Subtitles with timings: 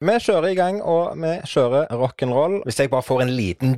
[0.00, 2.62] Vi kjører i gang, og vi kjører rock'n'roll.
[2.64, 3.74] Hvis jeg bare får en liten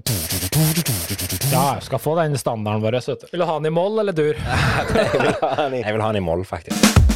[1.50, 3.00] Ja, jeg skal få den standarden vår.
[3.32, 4.38] Vil du ha den i moll eller dur?
[4.38, 7.11] Jeg vil ha den i, jeg vil ha den i moll, faktisk.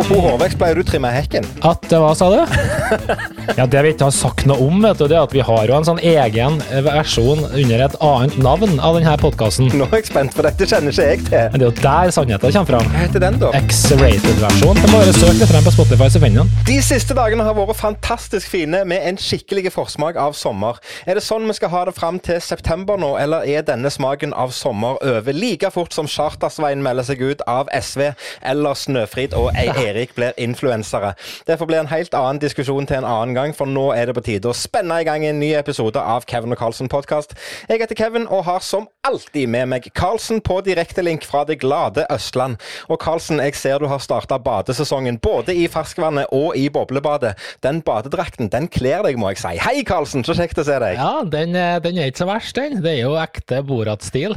[0.00, 1.44] Apropos hårvekst, pleier du å trimme hekken?
[1.60, 2.38] At hva, sa du?
[3.58, 5.66] Ja, Det vi ikke har sagt noe om, vet du, det er at vi har
[5.68, 6.56] jo en sånn egen
[6.86, 9.68] versjon under et annet navn av denne podkasten.
[9.76, 11.50] Nå er jeg spent, for dette kjenner ikke jeg til.
[11.52, 12.88] Men det er jo der sannheten kommer fram.
[12.94, 13.50] Hva heter den, da?
[13.58, 14.80] X-rated-versjon.
[14.94, 16.64] Bare søk litt frem på Spotify, så finner du den.
[16.70, 20.80] De siste dagene har vært fantastisk fine med en skikkelig forsmak av sommer.
[21.04, 24.32] Er det sånn vi skal ha det fram til september nå, eller er denne smaken
[24.32, 28.08] av sommer over like fort som Chartersveien melder seg ut av SV,
[28.54, 31.14] eller Snøfrid og Ei Erik blir influensere?
[31.46, 34.16] Derfor blir bli en helt annen diskusjon til en annen gang, for nå er det
[34.16, 37.36] på tide å spenne i gang en ny episode av Kevin og Carlsen podkast.
[37.68, 42.06] Jeg heter Kevin og har som alltid med meg Carlsen på direktelink fra det glade
[42.10, 42.58] Østland.
[42.90, 47.36] Og Carlsen, jeg ser du har starta badesesongen både i ferskvannet og i boblebadet.
[47.64, 49.54] Den badedrakten den kler deg, må jeg si.
[49.62, 50.98] Hei, Carlsen, så kjekt å se deg.
[50.98, 52.82] Ja, den, eh, den er ikke så verst, den.
[52.82, 54.36] Det er jo ekte Borat-stil.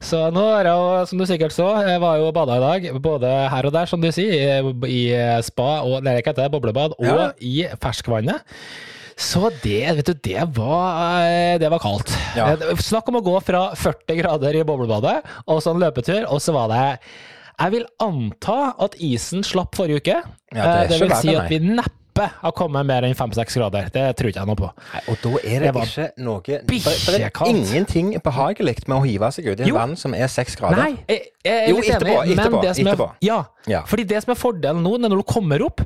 [0.00, 2.86] Så nå er jeg, som du sikkert så, jeg var jo og bada i dag,
[3.04, 5.00] både her og der, som du sier, i,
[5.44, 7.26] spa og Nei, hva heter boblebad, og Ja.
[7.44, 8.40] i ferskvannet.
[9.20, 12.08] Så det, vet du, det var, eh, det var kaldt.
[12.34, 12.54] Ja.
[12.54, 16.40] Eh, Snakk om å gå fra 40 grader i boblebadet og så en løpetur, og
[16.40, 16.86] så var det
[17.60, 20.16] Jeg vil anta at isen slapp forrige uke.
[20.56, 21.99] Ja, det Eh, det vil si at vi neppe
[22.42, 23.88] har kommet mer enn 5-6 grader.
[23.94, 24.70] Det tror ikke jeg noe på.
[24.92, 29.00] Nei, og da er det, Det ikke noe Det det er ingenting behagelig med å
[29.06, 30.82] hive seg ut i en vann som er seks grader.
[30.82, 33.08] Nei, jeg, jeg er Jo, litt etterpå, enig, men etterpå, det som etterpå.
[33.10, 33.40] Er, ja,
[33.70, 33.82] Ja.
[33.86, 35.80] fordi det som er fordelen nå, når du kommer opp,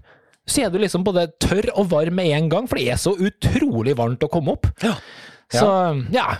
[0.46, 3.14] så er du liksom både tørr og varm med en gang, for det er så
[3.16, 4.66] utrolig varmt å komme opp.
[4.84, 4.94] Ja.
[5.54, 5.66] Så
[6.12, 6.34] ja.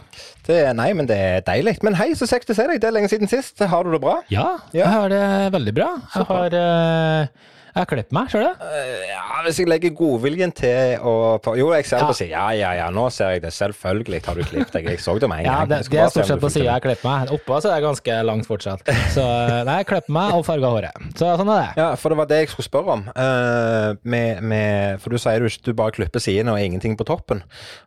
[0.47, 1.77] Det, nei, men det er deilig.
[1.87, 2.81] Men hei, så kjekt å se deg.
[2.83, 3.61] Det er lenge siden sist.
[3.71, 4.19] Har du det bra?
[4.33, 4.81] Ja, Ja.
[4.81, 5.89] jeg har det veldig bra.
[6.15, 7.27] Jeg har eh,
[7.75, 8.53] jeg har klippet meg, du det?
[8.63, 12.09] Eh, Ja, Hvis jeg legger godviljen til og Jo, jeg ser det Ja.
[12.09, 12.31] på sida.
[12.31, 13.51] Ja, ja, ja, nå ser jeg det.
[13.53, 14.85] Selvfølgelig har du klippet deg.
[14.89, 15.69] Jeg så det med en Ja, gang.
[15.69, 17.29] det, det er stort sett på sida jeg klipper meg.
[17.35, 18.85] Oppå så er det ganske langt fortsatt.
[19.13, 21.03] Så eh, nei, jeg klipper meg og farger håret.
[21.19, 21.83] Så sånn er det.
[21.83, 23.03] Ja, for det var det jeg skulle spørre om.
[23.11, 27.05] Uh, med, med, for du sier du ikke du bare klipper sidene og ingenting på
[27.05, 27.43] toppen.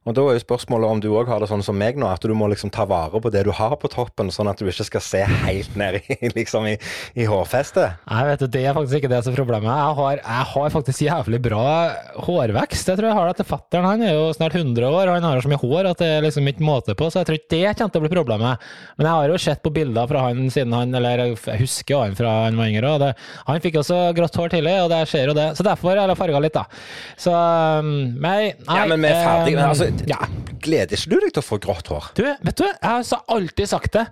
[0.06, 2.22] Og da er jo spørsmålet om du òg har det sånn som meg nå, at
[2.22, 4.86] du må liksom ta vare på det du har på toppen, sånn at du ikke
[4.92, 6.78] skal se helt ned i, liksom i,
[7.16, 7.98] i hårfestet.
[8.12, 9.77] Nei, vet du, Det er faktisk ikke det som er problemet.
[9.78, 11.66] Jeg har, jeg har faktisk jævlig bra
[12.26, 12.90] hårvekst.
[12.90, 13.86] Jeg tror jeg har det til fattern.
[13.86, 16.26] Han er jo snart 100 år, og han har så mye hår at det er
[16.26, 17.10] liksom ikke måte på.
[17.12, 18.66] Så jeg tror ikke det kommer til å bli problemet.
[18.98, 22.18] Men jeg har jo sett på bilder fra han siden han Eller jeg husker han
[22.18, 22.96] fra han var yngre.
[23.04, 23.12] Det,
[23.50, 25.48] han fikk også grått hår tidlig, og det skjer jo det.
[25.60, 26.66] Så derfor har jeg farga litt, da.
[27.20, 27.94] Så um,
[28.24, 29.60] nei, nei Ja, men vi er ferdige.
[29.60, 30.22] Men um, altså, ja.
[30.68, 32.10] Gleder ikke du deg til å få grått hår?
[32.18, 34.06] Du, vet du, jeg har alltid sagt det.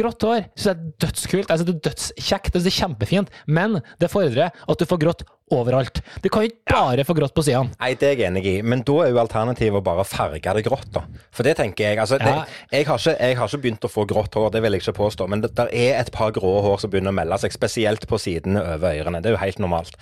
[0.00, 1.48] Grått hår synes jeg er dødskult.
[1.48, 2.56] Jeg synes det er dødskjekt.
[2.56, 3.38] Det er kjempefint.
[3.46, 5.24] Men det fordrer at du får grått
[5.56, 6.00] overalt.
[6.24, 7.70] Du kan jo ikke bare få grått på sidene.
[7.80, 10.64] Nei, det er jeg enig i, men da er jo alternativet å bare farge det
[10.66, 11.02] grått, da.
[11.34, 11.98] For det tenker jeg.
[12.02, 12.24] Altså, Ja.
[12.42, 14.82] det, jeg, har ikke, jeg har ikke begynt å få grått hår, det vil jeg
[14.84, 17.52] ikke påstå, men det der er et par grå hår som begynner å melde seg,
[17.52, 19.20] spesielt på sidene over ørene.
[19.22, 19.96] Det er jo helt normalt.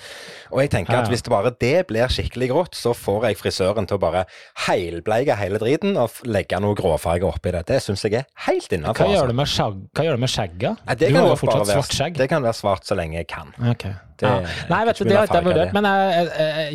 [0.50, 3.38] Og jeg tenker Ja, at hvis det bare det blir skikkelig grått, så får jeg
[3.40, 4.24] frisøren til å bare
[4.66, 7.64] heilbleike hele driten og legge noe gråfarge oppi det.
[7.70, 9.06] Det syns jeg er helt innafor.
[9.06, 9.46] Hva gjør du med,
[9.94, 10.84] hva gjør du med skjegget?
[10.90, 12.18] Det du kan har jo fortsatt svart skjegg.
[12.20, 13.52] Det kan være svart så lenge jeg kan.
[13.72, 13.86] Ok.
[14.20, 14.30] Det
[14.70, 15.86] Nei, vet du, det har ikke jeg vurdert, men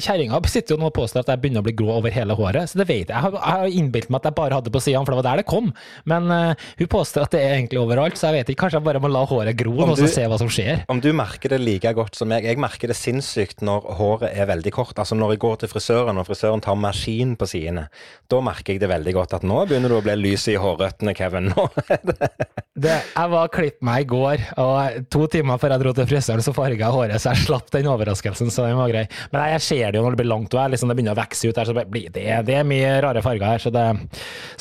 [0.01, 2.71] kjerringa sitter jo nå og påstår at jeg begynner å bli grå over hele håret,
[2.71, 3.15] så det vet jeg.
[3.15, 5.41] Jeg har, jeg innbilt meg at jeg bare hadde på sidene, for det var der
[5.41, 5.71] det kom.
[6.09, 8.65] Men uh, hun påstår at det er egentlig overalt, så jeg vet ikke.
[8.65, 10.83] Kanskje jeg bare må la håret gro og så du- se hva som skjer.
[10.91, 14.47] Om du merker det like godt som meg Jeg merker det sinnssykt når håret er
[14.49, 14.95] veldig kort.
[15.01, 17.87] Altså Når jeg går til frisøren, og frisøren tar maskin på sidene,
[18.31, 21.15] da merker jeg det veldig godt at nå begynner det å bli lys i hårrøttene,
[21.17, 21.51] Kevin.
[21.55, 21.67] Nå
[22.75, 26.43] det jeg var klippet meg i går, og to timer før jeg dro til frisøren,
[26.43, 28.51] så farga jeg håret, så jeg slapp den overraskelsen.
[28.53, 29.05] Så den var grei.
[29.33, 31.21] Men jeg ser det jo når det blir langt, og jeg, liksom, det begynner å
[31.21, 33.65] vokse ut her, så det, blir- det, det er mye rare farger her.
[33.65, 33.85] Så det,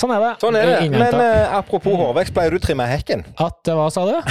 [0.00, 0.32] sånn er det.
[0.44, 0.76] Sånn er det.
[0.88, 1.18] Innhentet.
[1.18, 3.24] Men uh, apropos hårvekst, pleier du å trimme hekken?
[3.40, 4.16] At Hva sa du?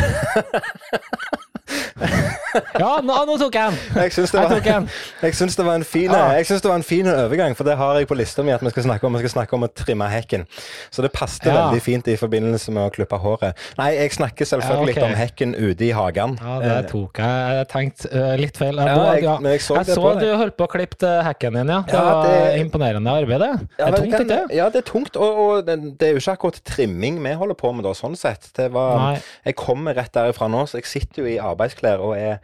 [2.80, 4.02] ja, nå, nå tok jeg den!
[4.04, 4.88] Jeg syns det, var- en.
[5.22, 6.24] det var en fin Ja.
[6.38, 8.62] Jeg synes det var en fin overgang, for det har jeg på lista mi at
[8.64, 9.14] vi skal snakke om.
[9.18, 10.46] Vi skal snakke om å trimme hekken.
[10.92, 11.56] Så det passet Ja.
[11.70, 13.58] veldig fint i forbindelse med å klippe håret.
[13.78, 15.10] Nei, jeg snakker selvfølgelig Ja, ok.
[15.10, 16.38] om hekken ute i hagen.
[16.42, 17.58] Ja, det tok jeg.
[17.58, 18.76] Jeg tenkte øh, litt feil.
[18.76, 21.68] Jeg, Ja, jeg, jeg- jeg så det på du holdt på å klippe hekken din,
[21.68, 21.82] ja.
[21.88, 23.70] Det var det- imponerende arbeid, det.
[23.80, 24.56] Ja, det er tungt, ikke det?
[24.56, 27.74] Ja, det er tungt, og, og det, er jo ikke akkurat trimming vi holder på
[27.76, 28.50] med da, sånn sett.
[28.56, 32.40] Det var, jeg kommer rett derifra nå, så jeg sitter jo i arbeidsklær og er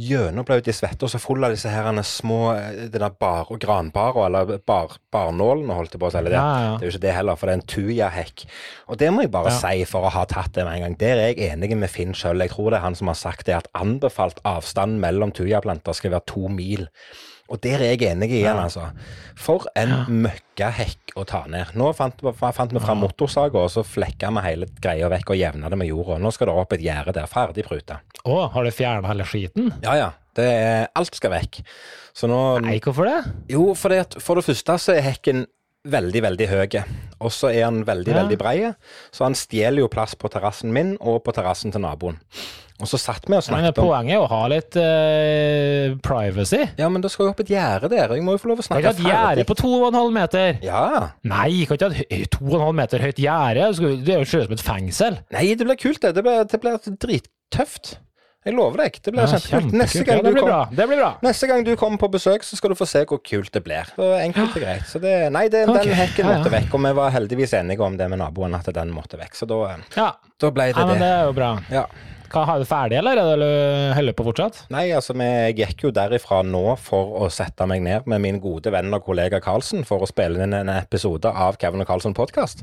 [0.00, 2.54] gjennomblaut i svette og så full av disse her små
[2.90, 6.22] denne bar- bar, granbara, eller bar, barnålene, holdt jeg på å si.
[6.24, 6.76] Det, Ja, ja.
[6.78, 8.44] det er jo ikke det heller, for det er en tujahekk.
[8.88, 9.58] Og det må jeg bare Ja.
[9.58, 10.98] si, for å ha tatt det med en gang.
[10.98, 12.38] Der er jeg enig med Finn sjøl.
[12.40, 16.10] Jeg tror det er han som har sagt det, at anbefalt avstand mellom tujaplanter skal
[16.10, 16.88] være to mil.
[17.50, 18.62] Og der er jeg enig igjen, Ja.
[18.64, 18.90] altså.
[19.40, 19.90] For en
[20.22, 21.72] møkkahekk å ta ned.
[21.74, 22.14] Nå fant,
[22.54, 25.88] fant vi fram motorsaga, og så flekka vi hele greia vekk og jevna det med
[25.90, 26.18] jorda.
[26.22, 27.26] Nå skal det opp et gjerde der.
[27.30, 28.00] Ferdig pruta.
[28.24, 29.72] Å, har du fjerna hele skiten?
[29.82, 30.10] Ja ja.
[30.36, 31.58] Det er, alt skal vekk.
[32.14, 33.32] Så nå Nei, hvorfor det?
[33.50, 35.46] Jo, fordi at for det første så er hekken
[35.90, 36.84] veldig, veldig høy.
[37.20, 38.22] Og så er han veldig, Ja.
[38.22, 38.74] veldig brei.
[39.10, 42.20] Så han stjeler jo plass på terrassen min og på terrassen til naboen.
[42.80, 46.62] Og så satt vi og snakket om poenget er å ha litt uh, privacy.
[46.80, 48.14] Ja, men da skal jo opp et gjerde der.
[48.16, 50.60] Jeg må jo få lov å Kan snakke ikke ha et gjerde på 2,5 meter.
[50.64, 50.84] Ja.
[51.28, 53.70] Nei, kan ikke ha et 2,5 meter høyt gjerde.
[54.04, 55.18] Det er jo ut som et fengsel.
[55.36, 56.14] Nei, det blir kult, det.
[56.16, 57.98] Det blir, det blir drittøft.
[58.40, 58.94] Jeg lover deg.
[59.04, 59.74] Det blir Ja, kjempekult.
[59.76, 60.60] Neste gang, Ja, det blir kom, bra.
[60.72, 61.08] Det blir bra.
[61.20, 63.90] neste gang du kommer på besøk, så skal du få se hvor kult det blir.
[63.92, 64.86] Så enkelt og greit.
[64.88, 65.90] Så det, nei, det, okay.
[65.90, 66.52] den hekken ja, ja.
[66.54, 69.36] vekk, og vi var heldigvis enige om det med naboen, at den måtte vekk.
[69.36, 70.08] Så da, Ja,
[70.40, 71.12] da ble det ja men det det.
[71.18, 71.50] er jo bra.
[71.68, 71.84] Ja.
[72.30, 74.60] Hva, Har du ferdig, eller er det du holder på fortsatt?
[74.70, 78.38] Nei, altså, vi, jeg gikk jo derifra nå for å sette meg ned med min
[78.42, 82.14] gode venn og kollega Karlsen for å spille inn en episode av Kevin og Karlsen
[82.14, 82.62] podkast.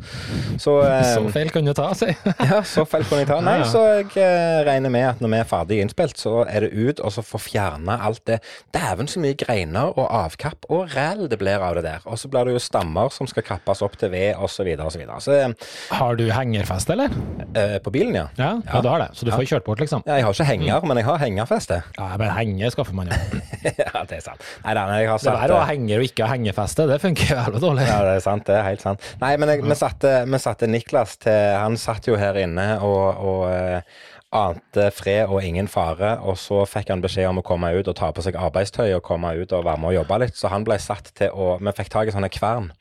[0.62, 2.08] Så, eh, Så feil kunne du ta, si.
[2.52, 3.42] ja, så feil kunne jeg ta.
[3.44, 3.70] Nei, Ja, ja.
[3.74, 7.04] så jeg eh, regner med at når vi er ferdig innspilt, så er det ut
[7.04, 8.40] og så få fjerna alt det.
[8.76, 12.08] Dæven så mye greiner og avkapp og ræl det blir av det der.
[12.08, 14.64] Og så blir det jo stammer som skal kappes opp til ved osv.
[14.80, 14.96] osv.
[14.96, 15.20] Så, videre.
[15.20, 17.12] så Har du hengerfest, eller?
[17.58, 18.28] eh, på bilen, ja.
[18.40, 18.82] Ja, ja.
[18.82, 19.12] du har det.
[19.18, 20.04] Så du får kjørt bort, liksom.
[20.08, 20.18] ja.
[20.18, 21.80] Jeg har ikke henger, men jeg har hengerfeste.
[21.98, 23.42] Ja, men henger skaffer man jo.
[23.84, 24.44] ja, det er sant.
[24.66, 26.88] Nei da, jeg har Det er der å ha eh, henger og ikke ha hengefeste,
[26.90, 27.88] det funker jævlig dårlig.
[27.88, 28.46] Ja, det er sant.
[28.48, 29.08] Det er helt sant.
[29.24, 33.26] Nei, men jeg, vi, satte, vi satte Niklas til Han satt jo her inne og,
[33.32, 33.98] og eh,
[34.38, 36.18] ante fred og ingen fare.
[36.28, 39.06] Og så fikk han beskjed om å komme ut og ta på seg arbeidstøy og
[39.06, 40.40] komme ut og være med og jobbe litt.
[40.40, 42.72] Så han ble satt til å Vi fikk tak i sånne kvern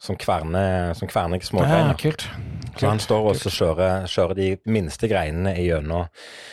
[0.00, 1.98] som kverner, som kverner Ja, smågreiner.
[1.98, 2.28] kult.
[2.78, 6.06] Så han står og kjører, kjører de minste greinene gjennom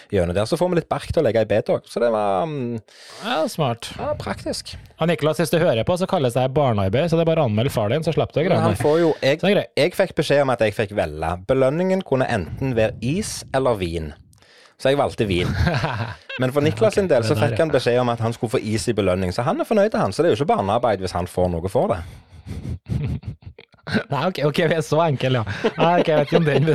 [0.09, 0.47] gjennom der.
[0.49, 1.85] Så får vi litt bark til å legge i bed òg.
[1.85, 2.79] Så det var um,
[3.23, 3.91] Ja, smart.
[3.99, 4.73] ja, praktisk.
[4.97, 7.49] Og Niklas, hvis du hører på, så kalles det barnearbeid, så det er bare å
[7.51, 10.73] anmelde far din, så slipper du å jo jeg, jeg fikk beskjed om at jeg
[10.73, 11.31] fikk velge.
[11.45, 14.13] Belønningen kunne enten være is eller vin.
[14.81, 15.51] Så jeg valgte vin.
[16.41, 18.89] Men for Niklas sin del så fikk han beskjed om at han skulle få is
[18.89, 19.31] i belønning.
[19.31, 20.11] Så han er fornøyd, han.
[20.11, 22.01] Så det er jo ikke barnearbeid hvis han får noe for det.
[24.09, 25.71] Nei, ok, ok, vi er så enkle, ja.
[25.77, 26.69] Nei, ok, jeg vet ikke om den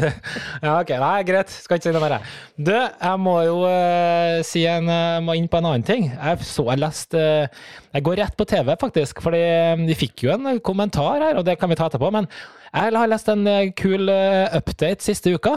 [0.63, 1.51] Ja, ok, nei, greit.
[1.51, 2.29] Skal ikke si noe mer.
[2.55, 6.07] Du, jeg må jo uh, si en Jeg må inn på en annen ting.
[6.13, 7.67] Jeg så jeg leste uh,
[7.97, 11.47] Jeg går rett på TV, faktisk, fordi eh, vi fikk jo en kommentar her, og
[11.49, 12.13] det kan vi ta etterpå.
[12.15, 12.31] Men
[12.71, 15.57] jeg har lest en eh, kul uh, update siste uka.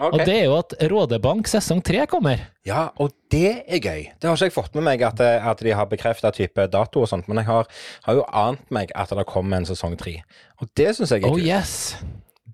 [0.00, 2.40] Og det er jo at Rådebank sesong tre kommer.
[2.64, 4.06] Ja, og det er gøy.
[4.16, 7.02] Det har ikke jeg fått med meg at, eh, at de har bekrefta type dato
[7.04, 7.68] og sånt, men jeg har,
[8.06, 10.22] har jo ant meg at det kommer en sesong tre.
[10.62, 11.44] Og det syns jeg er Oh kult.
[11.44, 11.76] yes!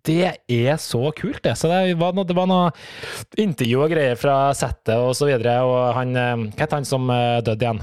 [0.06, 1.56] Det er så kult, det.
[1.58, 2.68] Så det var noe, det var noe
[3.42, 7.08] intervju og greier fra settet og så videre, og han eh, Hva het han som
[7.10, 7.82] eh, døde igjen?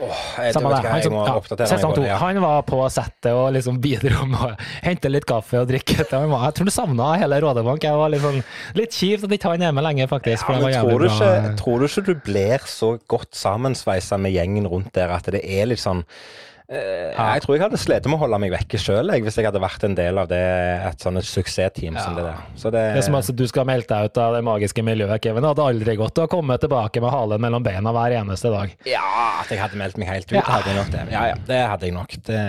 [0.00, 0.80] Jeg, Samme det.
[0.86, 2.08] Han, jeg som, må ja, oppdatere meg sesong på det.
[2.08, 2.18] Ja.
[2.22, 4.50] Han var på settet og liksom bidro med å
[4.86, 6.06] hente litt kaffe og drikke.
[6.10, 7.84] Var- Jeg tror du savna hele Rådebank.
[7.84, 8.42] Jeg var sånn,
[8.78, 10.48] litt kjipt at ikke han er med lenger, faktisk.
[10.48, 14.32] Ja, var men tror du, ikke, tror du ikke du blir så godt sammensveisa med
[14.36, 16.04] gjengen rundt der at det er litt sånn
[16.70, 19.82] Jeg tror jeg hadde slitt med å holde meg vekke sjøl hvis jeg hadde vært
[19.88, 20.38] en del av det,
[20.86, 22.04] et sånt suksessteam ja.
[22.04, 22.44] som det der.
[22.54, 25.18] Så det, Det er som at du skal melde deg ut av det magiske miljøet,
[25.24, 25.42] Kevin.
[25.42, 28.76] Det hadde aldri gått å komme tilbake med halen mellom beina hver eneste dag.
[28.86, 29.02] Ja,
[29.40, 30.44] at jeg hadde meldt meg helt ut, Ja.
[30.46, 31.02] hadde jeg nok det.
[31.10, 32.16] Ja, ja, det hadde jeg nok.
[32.30, 32.40] Det,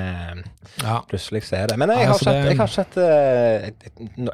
[0.83, 0.99] Ja.
[1.09, 1.77] plutselig så er det.
[1.81, 2.69] Men jeg har altså, det- jeg har
[3.01, 3.71] eh,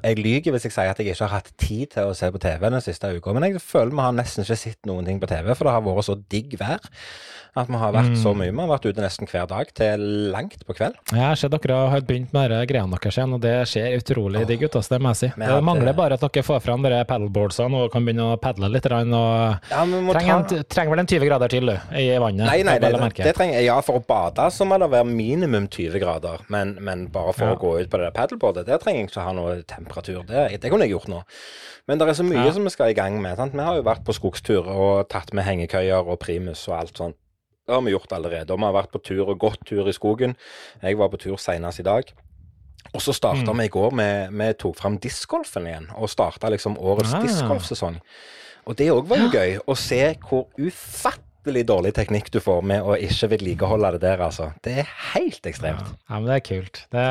[0.04, 2.40] Jeg lyver hvis jeg sier at jeg ikke har hatt tid til å se på
[2.40, 5.28] TV den siste uka, men jeg føler vi har nesten ikke sett noen ting på
[5.28, 6.80] TV, for det har vært så digg vær.
[7.58, 8.38] At vi har vært så Mm.
[8.38, 8.52] mye.
[8.54, 10.00] Vi har vært ute nesten hver dag til
[10.32, 10.94] langt på kveld.
[11.12, 14.62] Jeg ser dere har begynt med de greiene deres igjen, og det ser utrolig digg
[14.68, 14.76] ut.
[14.78, 15.30] Altså, det må jeg si.
[15.38, 18.40] Men Det mangler eh, bare at dere får fram de paddleboardsene og kan begynne å
[18.40, 18.86] padle litt.
[18.86, 22.46] Og Ja, trenger, ta en, trenger vel en 20 grader til, du, i vannet.
[22.46, 25.68] Nei, nei, det, å det, trenger Ja, for å bade så må det være minimum
[25.68, 26.40] 20 grader.
[26.50, 27.56] Men, men bare for Ja.
[27.56, 30.24] å gå ut på det paddleboardet, der trenger jeg ikke ha noe temperatur.
[30.28, 31.24] Det, det kunne jeg gjort nå.
[31.88, 32.52] Men det er så mye Ja.
[32.52, 33.36] som vi skal i gang med.
[33.38, 33.54] Sant?
[33.54, 37.16] Vi har jo vært på skogstur og tatt med hengekøyer og primus og alt sånt.
[37.68, 38.54] Det har vi gjort allerede.
[38.54, 40.36] Og vi har vært på tur og gått tur i skogen.
[40.82, 42.04] Jeg var på tur senest i dag.
[42.94, 43.58] Og så starta Mm.
[43.60, 47.22] vi i går med Vi tok fram discgolfen igjen, og starta liksom årets Ah.
[47.22, 48.00] discgolfsesong.
[48.66, 52.62] Og det òg var jo gøy, å se hvor ufattelig latterlig dårlig teknikk du får
[52.68, 54.50] med å ikke vedlikeholde det der, altså.
[54.64, 55.94] Det er helt ekstremt.
[56.10, 56.82] Ja, men det er kult.
[56.92, 57.04] Det,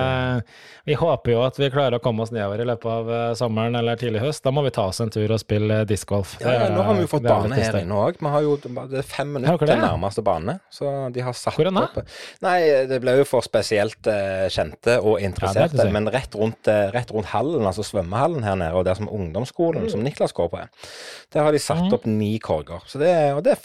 [0.85, 3.77] vi håper jo at vi klarer å komme oss nedover i løpet av eh, sommeren
[3.79, 4.45] eller tidlig høst.
[4.45, 6.37] Da må vi ta oss en tur og spille discgolf.
[6.43, 8.21] Ja, ja, nå har vi jo fått bane her inne òg.
[8.21, 10.59] Vi har jo det er fem minutter til nærmeste bane.
[10.73, 11.87] Så de har satt Hvor er den da?
[11.89, 12.15] opp
[12.45, 12.59] Nei,
[12.91, 15.81] det ble jo for spesielt uh, kjente og interesserte.
[15.81, 19.09] Ja, men rett rundt, uh, rett rundt hallen, altså svømmehallen her nede, og der som
[19.09, 19.91] ungdomsskolen Mm.
[19.93, 20.93] som Niklas går på, er,
[21.35, 22.81] der har de satt opp ni korger.
[22.89, 23.61] Så det og det er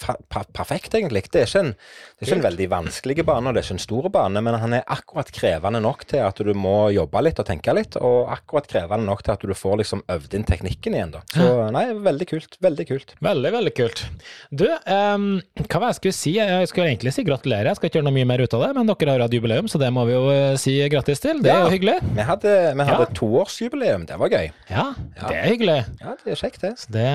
[0.62, 1.26] perfekt, egentlig.
[1.34, 3.76] Det er ikke en, det er ikke en veldig vanskelig bane, og det er ikke
[3.80, 7.42] en stor bane, men han er akkurat krevende nok til at du må jobbe litt
[7.42, 10.96] og tenke litt, og akkurat krevende nok til at du får liksom øvd inn teknikken
[10.98, 11.22] igjen, da.
[11.34, 12.58] Så nei, veldig kult.
[12.62, 13.16] Veldig kult.
[13.26, 14.04] Veldig, veldig kult.
[14.52, 15.26] Du, um,
[15.66, 16.36] hva var jeg skulle si?
[16.38, 18.72] Jeg skulle egentlig si gratulerer, jeg skal ikke gjøre noe mye mer ut av det,
[18.78, 21.42] men dere har hatt jubileum, så det må vi jo eh, si grattis til.
[21.42, 21.66] Det er Ja.
[21.66, 21.98] jo hyggelig.
[22.14, 23.14] Vi hadde, vi hadde Ja.
[23.18, 24.52] toårsjubileum, det var gøy.
[24.70, 24.86] Ja,
[25.22, 25.80] det er hyggelig.
[26.04, 26.74] Ja, det er kjekt, det.
[26.92, 27.08] Det,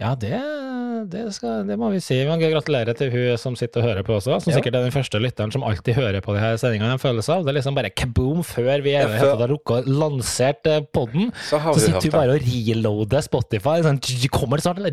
[0.00, 0.40] ja, det,
[1.14, 2.18] det, skal, det må vi si.
[2.26, 4.56] Men gratulerer til hun som sitter og hører på også, som Ja.
[4.58, 6.92] sikkert er den første lytteren som alltid hører på de her sendingene.
[6.96, 7.44] En følelse av.
[7.46, 11.30] Det er liksom bare kaboom før vi er, har rukket lansert podden.
[11.48, 13.76] Så Så sitter hun bare og reloader Spotify.
[13.86, 14.00] Sånn,
[14.34, 14.90] kommer det snart, eller?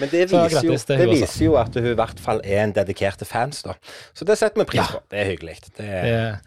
[0.00, 3.24] Men det viser, jo, det viser jo at hun i hvert fall er en dedikerte
[3.24, 3.74] fans, da.
[4.14, 5.00] Så det setter vi pris på.
[5.08, 5.56] Det er hyggelig.
[5.76, 6.38] Det, Det,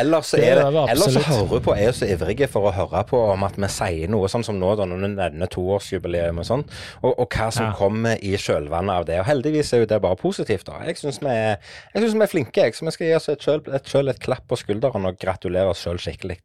[0.00, 2.72] ellers, så det er det, det ellers så hører på, er så ivrige for å
[2.74, 6.40] høre på om at vi sier noe, sånn som nå da, når vi nevner toårsjubileum
[6.42, 6.64] og sånn,
[7.02, 7.74] og, og hva som Ja.
[7.78, 9.18] kommer i kjølvannet av det.
[9.22, 10.80] Og heldigvis er jo det bare positivt, da.
[10.86, 11.36] Jeg syns vi,
[11.98, 12.74] vi er flinke, jeg.
[12.78, 15.82] Så vi skal gi oss et sjøl et, et klapp på skulderen og gratulere oss
[15.84, 16.38] sjøl skikkelig.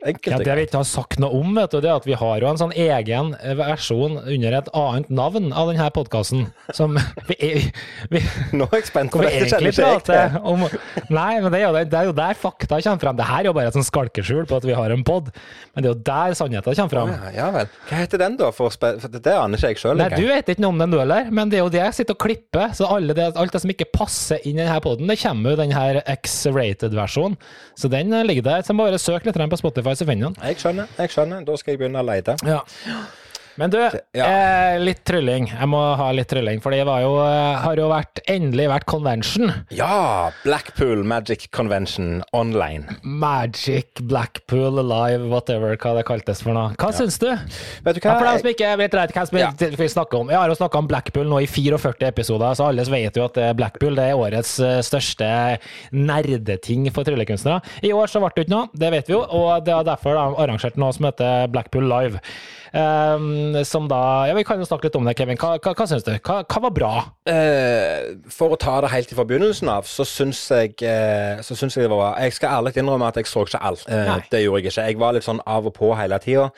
[0.00, 2.14] Enkelt ja, det vi ikke har sagt noe om, vet du, det er at vi
[2.16, 6.96] har jo en sånn egen versjon under et annet navn av denne podkasten, som
[7.28, 7.66] vi, er-
[8.08, 8.22] vi,
[8.56, 10.38] Nå er jeg spent, på dette kjenner ikke jeg til.
[10.40, 10.64] om
[11.12, 13.18] Nei, men det er, jo, det er jo der fakta kommer frem.
[13.20, 15.28] Det her er jo bare et sånn skalkeskjul på at vi har en pod,
[15.74, 17.12] men det er jo der sannheten kommer frem.
[17.12, 17.70] Ja, ja vel.
[17.90, 18.50] Hva heter den, da?
[18.56, 20.94] For, for det, det aner ikke jeg sjøl Nei, du vet ikke noe om den
[20.96, 23.52] du heller, men det er jo det jeg sitter og klipper, så alle det, alt
[23.54, 27.36] det som ikke passer inn i denne poden, det kommer jo i den her X-rated-versjonen.
[27.78, 28.64] Så den eh, ligger der.
[28.66, 30.40] Så bare søk litt på Spotify, så finner du.
[30.44, 30.86] Jeg skjønner.
[30.98, 31.44] jeg skjønner.
[31.44, 32.36] Da skal jeg begynne å lete.
[32.46, 32.60] Ja.
[33.60, 33.76] Men du,
[34.16, 34.24] ja.
[34.24, 35.50] eh, litt trylling.
[35.52, 38.86] Jeg må ha litt trylling, for det var jo, eh, har jo vært, endelig vært
[38.88, 39.50] convention.
[39.76, 40.30] Ja!
[40.46, 42.96] Blackpool Magic Convention online.
[43.04, 46.72] Magic, Blackpool, Alive, whatever hva det kaltes for noe.
[46.80, 47.28] Hva syns du?
[47.84, 49.50] Vet du Ja, for dem som ikke vet rett hva som Ja.
[49.60, 50.32] vi snakker om.
[50.32, 53.36] Jeg har jo snakka om Blackpool nå i 44 episoder, så alle vet jo at
[53.36, 55.28] eh, Blackpool det er årets eh, største
[55.92, 57.60] nerdeting for tryllekunstnere.
[57.84, 60.16] I år så ble det ikke noe, det vet vi jo, og det er derfor
[60.16, 62.22] de har arrangert noe som heter Blackpool Live.
[62.72, 65.38] Ehm, som da Ja, vi kan jo snakke litt om det, Kevin.
[65.40, 66.12] Hva, hva, hva syns du?
[66.18, 66.92] Hva, hva var bra?
[67.30, 71.76] Eh, for å ta det helt fra begynnelsen av, så syns jeg, eh, så syns
[71.76, 72.12] jeg det var bra.
[72.22, 73.84] Jeg skal ærlig innrømme at jeg så ikke alt.
[73.88, 74.20] Eh, Nei.
[74.30, 74.86] det gjorde jeg ikke.
[74.92, 76.50] Jeg var litt sånn av og på hele tida.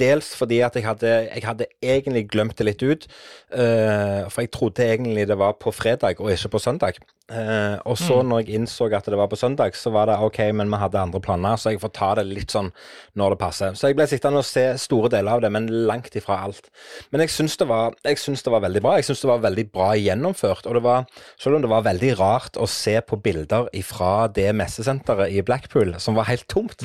[0.00, 3.08] Dels fordi at jeg hadde, jeg hadde egentlig glemt det litt ut.
[3.54, 6.98] for jeg trodde egentlig det var på fredag og ikke på søndag.
[7.32, 10.38] Eh, og så når jeg innså at det var på søndag, så var det OK,
[10.52, 12.68] men vi hadde andre planer, så jeg får ta det litt sånn
[13.16, 13.72] når det passer.
[13.72, 16.68] Så jeg ble sittende og se store deler av det, men langt ifra alt.
[17.10, 18.96] Men jeg syns det, var- det var veldig bra.
[19.00, 20.66] Jeg syns det var veldig bra gjennomført.
[20.66, 21.06] Og det var,
[21.38, 25.94] selv om det var veldig rart å se på bilder fra det messesenteret i Blackpool,
[25.98, 26.84] som var helt tomt,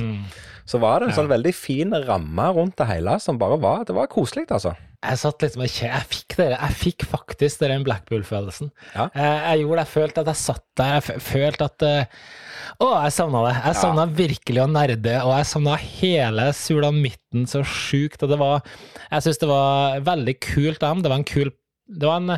[0.66, 3.94] så var det en sånn veldig fin ramme rundt det hele som bare var Det
[3.96, 4.76] var koselig, altså.
[5.00, 8.72] Jeg satt liksom og Jeg fikk dere, jeg fikk faktisk den Blackpool-følelsen.
[8.92, 9.06] Ja.
[9.16, 12.18] Jeg, Jeg gjorde det, jeg følte at jeg satt der, jeg følte at eh,
[12.84, 13.54] Å, jeg savna det.
[13.64, 18.24] Jeg savna virkelig å nerde, og jeg savna hele sulamitten så sjukt.
[18.28, 18.60] Og det var
[19.06, 21.06] Jeg syns det var veldig kult av dem.
[21.06, 21.54] Det var en kul
[21.90, 22.36] Det var en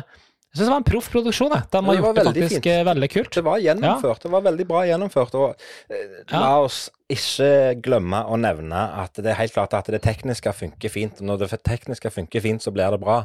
[0.52, 1.52] jeg synes det var en proff produksjon.
[1.72, 2.66] De har gjort det faktisk fint.
[2.66, 3.30] eh, veldig kult.
[3.32, 4.20] Det var gjennomført.
[4.20, 5.34] Det var veldig bra gjennomført.
[5.34, 5.54] Og
[5.88, 5.96] eh,
[6.30, 6.40] Ja.
[6.40, 10.90] la oss ikke glemme å nevne at det er helt klart at det tekniske funker
[10.92, 11.20] fint.
[11.20, 13.24] og Når det tekniske funker fint, så blir det bra.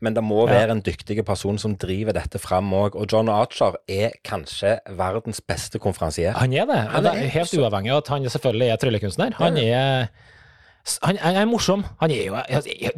[0.00, 0.54] Men det må Ja.
[0.64, 2.96] være en dyktig person som driver dette fram òg.
[2.96, 6.32] Og John Archer er kanskje verdens beste konferansier.
[6.32, 6.76] Han er det.
[6.88, 9.32] Han er er helt så- uavhengig av at han selvfølgelig er tryllekunstner.
[9.34, 10.08] Han er
[11.02, 11.84] han, han er morsom.
[12.00, 12.34] Han er jo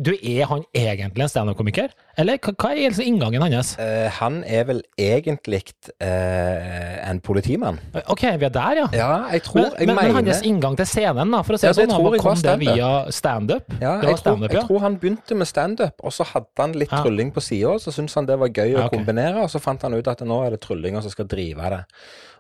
[0.01, 1.89] Du, er han egentlig en standup-komiker?
[2.21, 3.75] Eller hva, er altså inngangen hans?
[3.79, 5.63] Uh, han er vel egentlig
[6.03, 7.79] uh, en politimann.
[8.13, 8.87] Ok, vi er der, ja.
[8.95, 11.67] Ja, jeg tror Men, Jeg men, men hans inngang til scenen, da, for å si
[11.67, 13.73] Ja, det sånn, han jeg kom det via standup?
[13.81, 16.77] Ja, det jeg var tror, jeg tror han begynte med standup, og så hadde han
[16.79, 17.03] litt Ja.
[17.03, 17.75] trylling på sida.
[17.83, 18.87] Så syntes han det var gøy å okay.
[18.87, 18.95] ok.
[19.01, 21.83] kombinere, og så fant han ut at nå er det tryllinga som skal drive det.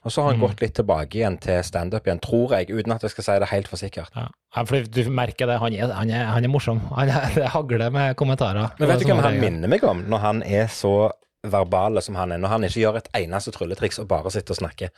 [0.04, 0.40] Og så har Mm.
[0.40, 3.38] han gått litt tilbake igjen til standup igjen, tror jeg, uten at jeg skal si
[3.40, 4.10] det helt for sikkert.
[4.14, 6.80] Ja, for du merker det, han er, han er, han er morsom.
[6.94, 8.74] Han er, det hagler med kommentarer.
[8.78, 9.40] Men vet du hvem han regel.
[9.64, 11.10] Minner meg om, når han er så
[11.44, 12.40] verbale som han er?
[12.40, 14.92] Når han ikke gjør et eneste trylletriks og bare sitter og snakker.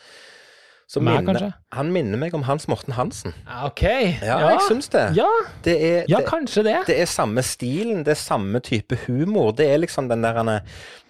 [0.86, 3.34] Så Mer, minner, han minner meg om Hans Morten Hansen.
[3.66, 3.82] Ok.
[4.22, 5.02] Ja, jeg syns det.
[5.18, 5.26] Ja,
[5.64, 6.76] Det er, ja, det, kanskje det.
[6.86, 9.50] det er samme stilen, det er samme type humor.
[9.58, 10.60] Det er liksom den der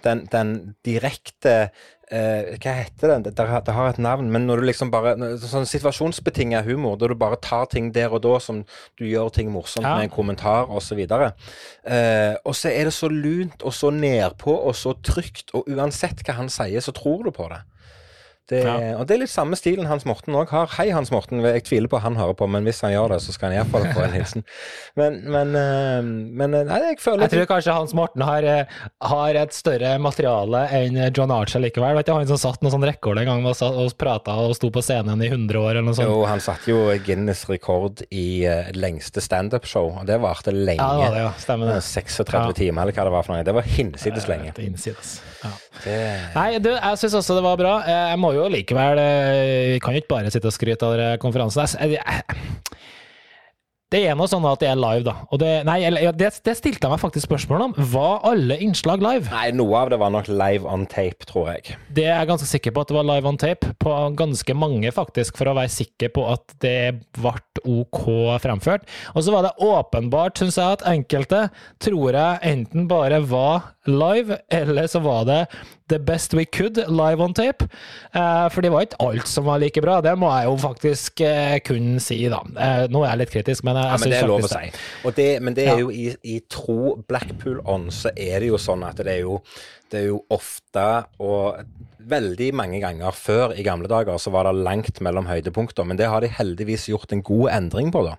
[0.05, 1.69] den, den direkte
[2.11, 3.17] eh, Hva heter det?
[3.25, 7.15] Det, det har et navn, men når du liksom bare Sånn situasjonsbetinga humor, der du
[7.19, 8.65] bare tar ting der og da som
[8.99, 9.97] du gjør ting morsomt Ja.
[9.97, 10.99] med en kommentar osv.
[11.07, 16.23] Eh, og så er det så lunt og så nedpå og så trygt, og uansett
[16.27, 17.63] hva han sier, så tror du på det.
[18.47, 18.95] Det, Ja.
[19.01, 20.69] Og det er litt samme stilen Hans Morten òg har.
[20.77, 21.41] Hei, Hans Morten.
[21.43, 23.87] Jeg tviler på han hører på, men hvis han gjør det, så skal han iallfall
[23.91, 24.45] få en hilsen.
[24.95, 28.77] Men, men, eh, men eh, Nei, jeg føler Jeg tror kanskje Hans Morten har, eh,
[29.03, 31.99] har et større materiale enn John Archer likevel.
[31.99, 34.71] Vet du, han som satt noen sånn rekord en gang og, og prata og sto
[34.71, 36.07] på scenen i 100 år eller noe sånt.
[36.07, 38.47] Jo, han satte jo Guinness rekord i
[38.79, 40.79] lengste standup-show, og det varte lenge.
[40.79, 41.33] Ja, det var det, ja.
[41.43, 41.83] Stemmer det.
[41.83, 42.53] 36 Ja.
[42.63, 43.43] timer, eller hva det var for noe.
[43.47, 44.55] Det var hinsides lenge.
[44.55, 45.17] Det er innsides.
[45.47, 45.81] Ja.
[45.85, 45.97] Det,
[46.35, 47.75] Nei, du, jeg syns også det var bra.
[47.87, 50.97] Eh, Jeg må jo likevel eh, Vi kan jo ikke bare sitte og skryte av
[50.99, 51.67] denne konferansen.
[51.81, 52.77] Jeg- jeg-
[53.89, 55.13] Det er nå sånn at det er live, da.
[55.31, 55.77] Og det, nei,
[56.19, 57.75] det, det stilte jeg meg faktisk spørsmål om.
[57.93, 59.31] Var alle innslag live?
[59.31, 61.77] nei, noe av det var nok live on tape, tror jeg.
[61.95, 63.71] Det er jeg ganske sikker på at det var live on tape.
[63.79, 66.75] På ganske mange, faktisk, for å være sikker på at det
[67.15, 68.03] ble OK
[68.43, 68.91] fremført.
[69.15, 71.45] Og så var det åpenbart, syns jeg, at enkelte
[71.87, 75.41] tror jeg enten bare var live, eller så var det
[75.89, 77.69] The Best We Could live on tape.
[78.13, 80.01] Eh, for det var ikke alt som var like bra.
[80.05, 82.43] Det må jeg jo faktisk eh, kunne si, da.
[82.43, 84.71] Eh, nå er jeg litt kritisk, men jeg, Ja, men det er lov å si.
[85.17, 88.87] Det, men det er jo i, i tro Blackpool on, så er det jo sånn
[88.87, 89.41] at det er jo,
[89.93, 90.87] det er jo ofte
[91.23, 91.63] og
[92.07, 96.11] veldig mange ganger før i gamle dager så var det langt mellom høydepunkter, men det
[96.11, 98.15] har de heldigvis gjort en god endring på, da.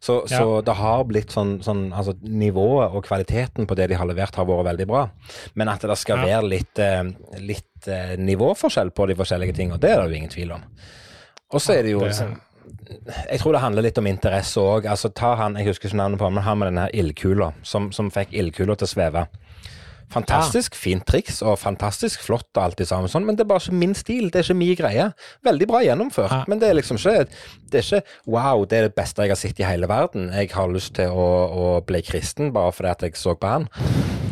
[0.00, 0.38] Så, Ja.
[0.38, 4.36] så det har blitt sånn, sånn altså Nivået og kvaliteten på det de har levert,
[4.36, 5.08] har vært veldig bra.
[5.54, 7.02] Men at det skal være litt, eh,
[7.40, 10.62] litt eh, nivåforskjell på de forskjellige tingene, det er det jo ingen tvil om.
[11.50, 12.04] Og så er det jo
[13.30, 14.86] jeg tror det handler litt om interesse òg.
[14.86, 18.10] Altså, ta han, jeg husker ikke navnet på men han med denne ildkula, som, som
[18.12, 19.26] fikk ildkula til å sveve.
[20.12, 23.60] Fantastisk fint triks, og fantastisk flott og alt det samme sånn, men det er bare
[23.60, 24.30] ikke min stil.
[24.32, 25.08] Det er ikke min greie.
[25.44, 26.44] Veldig bra gjennomført, Ja.
[26.48, 27.26] men det er liksom ikke
[27.70, 30.30] Det er ikke wow, det er det beste jeg har sett i hele verden.
[30.32, 33.68] Jeg har lyst til å, å bli kristen bare fordi at jeg så på han.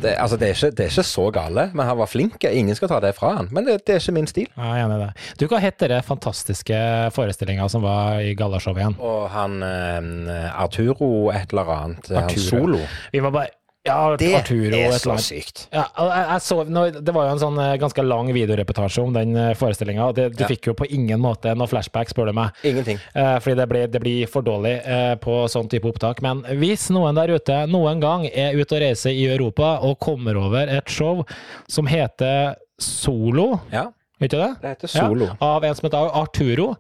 [0.01, 2.45] Det, altså, det, er ikke, det er ikke så gale, men han var flink.
[2.45, 4.49] Ingen skal ta det fra han, men det, det er ikke min stil.
[4.57, 5.37] Ja, Jeg er enig i det.
[5.41, 6.81] Du, hva het den fantastiske
[7.17, 8.97] forestillinga som var i gallashowet igjen?
[9.01, 12.49] Og han eh, Arturo et eller annet, han Arturo.
[12.49, 12.81] solo.
[13.13, 13.53] Vi må bare
[13.87, 15.69] Ja, Det Arturo er så sykt.
[15.73, 16.59] Ja, jeg, jeg så,
[17.01, 20.09] det var jo en sånn eh, ganske lang videoreportasje om den forestillinga.
[20.17, 20.49] Du Ja.
[20.51, 22.51] fikk jo på ingen måte noe flashback, spør du meg.
[22.67, 22.99] Ingenting.
[23.15, 26.21] Eh, fordi det blir, det blir for dårlig eh, på sånn type opptak.
[26.27, 30.37] Men hvis noen der ute noen gang er ute og reiser i Europa og kommer
[30.37, 31.25] over et show
[31.71, 33.87] som heter Solo, Ja,
[34.21, 34.51] vet du det?
[34.61, 35.31] det heter solo.
[35.31, 36.75] Ja, av en som heter Arturo.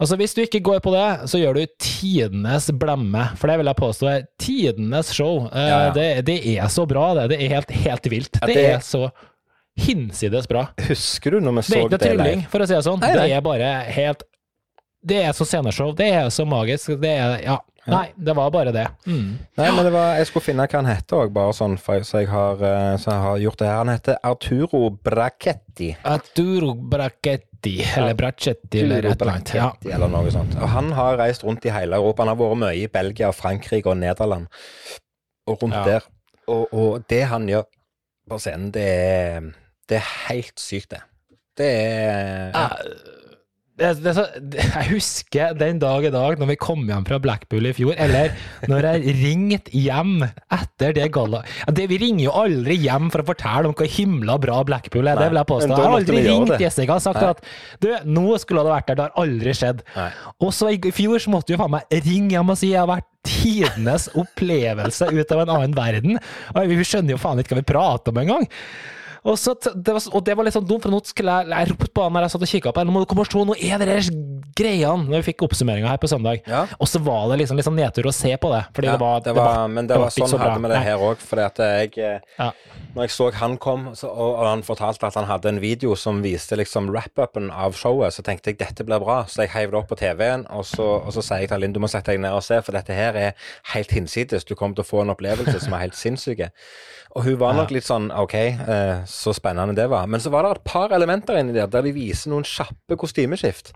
[0.00, 3.26] Altså Hvis du ikke går på det, så gjør du tidenes blemme.
[3.38, 5.44] For det vil jeg påstå er tidenes show.
[5.52, 5.90] Eh, Ja, ja.
[5.94, 7.28] Det, det er så bra, det.
[7.30, 8.38] Det er helt, helt vilt.
[8.40, 9.10] Ja, det, det- er så
[9.76, 10.66] hinsides bra.
[10.88, 12.48] Husker du når vi så Det er ikke det trylling, live?
[12.52, 13.00] for å si det sånn.
[13.00, 13.12] Nei.
[13.16, 14.22] Det er bare helt
[15.02, 15.92] Det er så sceneshow.
[15.98, 16.96] Det er så magisk.
[17.00, 17.58] Det er Ja.
[17.86, 18.84] Nei, det var bare det.
[19.10, 19.38] Mm.
[19.58, 22.20] Nei, men det var, jeg skulle finne hva han heter òg, bare sånn, for, så,
[22.20, 23.76] jeg har, eh, så jeg har gjort det her.
[23.80, 25.88] Han heter Arturo Brachetti.
[26.06, 29.52] Arturo Brachetti, eller Brachetti, eller et eller annet.
[29.54, 29.68] Ja.
[29.86, 30.56] Eller noe sånt.
[30.58, 32.22] Og han har reist rundt i hele Europa.
[32.24, 34.48] Han har vært mye i Belgia, Frankrike og Nederland.
[35.46, 35.84] Og rundt Ja.
[35.84, 36.08] der.
[36.48, 37.62] Og, og det han gjør
[38.28, 39.40] på scenen, det er,
[39.88, 41.02] det er helt sykt, det.
[41.58, 42.68] Det er ja.
[43.82, 44.12] Det,
[44.52, 47.94] det, jeg husker den dag i dag når vi kom hjem fra Blackpool i fjor,
[48.00, 48.34] eller
[48.70, 51.42] når jeg ringte hjem etter det galla...
[51.72, 55.16] Det, vi ringer jo aldri hjem for å fortelle om hvor himla bra Blackpool er,
[55.16, 55.70] Nei, det vil jeg påstå.
[55.72, 56.54] Jeg har aldri ringt.
[56.62, 57.30] Jessica og sagt Nei.
[57.32, 59.84] at du, nå skulle det vært der, det har aldri skjedd.
[59.96, 60.10] Nei.
[60.44, 62.90] Og så i fjor så måtte jo faen meg ringe hjem og si jeg har
[62.90, 66.18] vært tidenes opplevelse ut av en annen verden.
[66.54, 68.48] Og vi skjønner jo faen ikke hva vi prater om engang.
[69.22, 71.70] Og, så, det var, og det var litt sånn dumt, for nå skulle jeg, jeg
[71.70, 72.88] ropte på han når jeg satt og kikka på her.
[72.88, 74.08] Nå må du komme og se, nå er det der
[74.58, 75.06] greiene!
[75.06, 76.42] Når vi fikk oppsummeringa her på søndag.
[76.50, 76.64] Ja.
[76.82, 78.64] Og så var det liksom litt sånn nedtur å se på det.
[78.74, 80.72] Fordi Ja, det var, det var, men det det var var, sånn så hadde vi
[80.74, 81.22] det her òg.
[81.22, 82.50] Fordi at jeg eh, Ja.
[82.92, 85.94] Når jeg så han kom, så, og, og han fortalte at han hadde en video
[85.96, 89.22] som viste liksom wrap-upen av showet, så tenkte jeg dette blir bra.
[89.30, 91.72] Så jeg heiv det opp på TV-en, og så, og så sier jeg til Linn
[91.72, 94.44] du må sette deg ned og se, for dette her er helt hinsides.
[94.44, 96.44] Du kommer til å få en opplevelse som er helt sinnssyk.
[97.14, 100.06] Og hun var nok litt sånn OK, eh, så spennende det var.
[100.08, 103.74] Men så var det et par elementer inni der der de viser noen kjappe kostymeskift.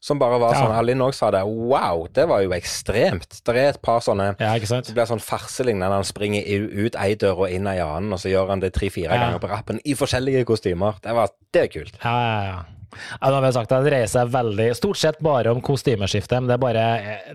[0.00, 0.60] Som bare var Ja.
[0.62, 1.42] sånn Alin òg sa det.
[1.44, 3.42] Wow, det var jo ekstremt.
[3.44, 5.90] Det er et par sånne Ja, det blir sånn farselignende.
[5.90, 6.40] Han springer
[6.86, 9.18] ut ei dør og inn ei annen, og så gjør han det tre-fire Ja.
[9.26, 10.94] ganger på rappen i forskjellige kostymer.
[11.02, 11.98] Det, var, det er kult.
[12.04, 12.62] Ja, ja, ja.
[12.88, 16.38] Ja, nå har vi sagt at Det dreier seg veldig, stort sett bare om kostymeskifte,
[16.40, 16.84] men det er bare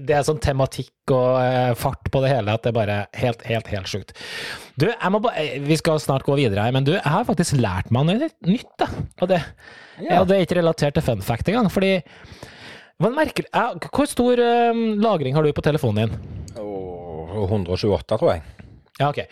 [0.01, 3.43] det er sånn tematikk og eh, fart på det hele at det er bare helt,
[3.47, 4.13] helt, helt sjukt.
[4.79, 7.27] Du, jeg må bare, eh, vi skal snart gå videre her, men du, jeg har
[7.27, 8.71] faktisk lært meg noe nytt.
[8.81, 8.89] da.
[9.21, 9.41] Og det,
[10.01, 10.15] Ja.
[10.15, 11.69] ja, det er ikke relatert til fun fact engang.
[11.69, 12.01] fordi
[13.03, 13.45] merker,
[13.91, 16.17] Hvor stor eh, lagring har du på telefonen din?
[16.57, 18.41] Oh, 128, tror jeg.
[18.99, 19.25] Ja, ok.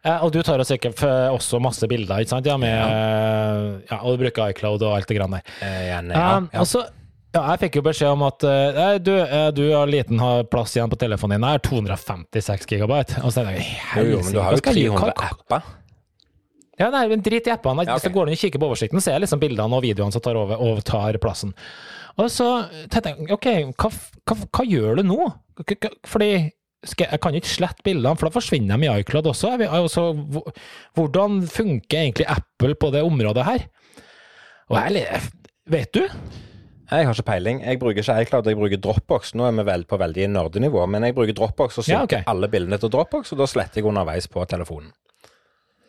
[0.00, 2.46] Eh, og du tar jo sikkert også masse bilder, ikke sant?
[2.48, 3.98] Ja, med, ja.
[4.00, 5.44] og du bruker iCloud og alt det grann der.
[5.60, 6.62] Gjerne, igjen, ja, Um, ja.
[6.64, 6.86] Også,
[7.30, 10.48] ja, jeg fikk jo beskjed om at eh, nei, du, eh, du har liten har
[10.50, 11.46] plass igjen på telefonen din.
[11.46, 13.20] Jeg har 256 gigabyte.
[13.22, 13.68] Og så er det
[14.00, 15.68] Jo, men du har jo 300 apper.
[16.80, 17.84] Ja, nei, men drit i appene.
[17.84, 19.84] Ja, Hvis Så du går inn og kikker på oversikten, så er liksom bildene og
[19.84, 21.52] videoene som tar over, overtar plassen.
[22.18, 22.48] Og så
[22.90, 23.90] tenkte jeg, OK, hva,
[24.26, 25.28] hva, hva gjør du nå?
[26.08, 26.30] Fordi
[26.86, 29.56] skal, jeg kan ikke slette bildene, for da forsvinner de i iCloud også.
[29.60, 30.04] Jeg Altså,
[30.96, 33.66] hvordan funker egentlig Apple på det området her?
[34.70, 35.20] Og jeg,
[35.66, 36.06] vet du?
[36.90, 37.60] Jeg har ikke peiling.
[37.62, 39.34] Jeg bruker ikke iCloud, jeg bruker Dropbox.
[39.38, 42.24] Nå er vi vel på veldig nerdenivå, men jeg bruker Dropbox og Ja, okay.
[42.26, 44.90] alle bildene til Dropbox, og da sletter jeg underveis på telefonen.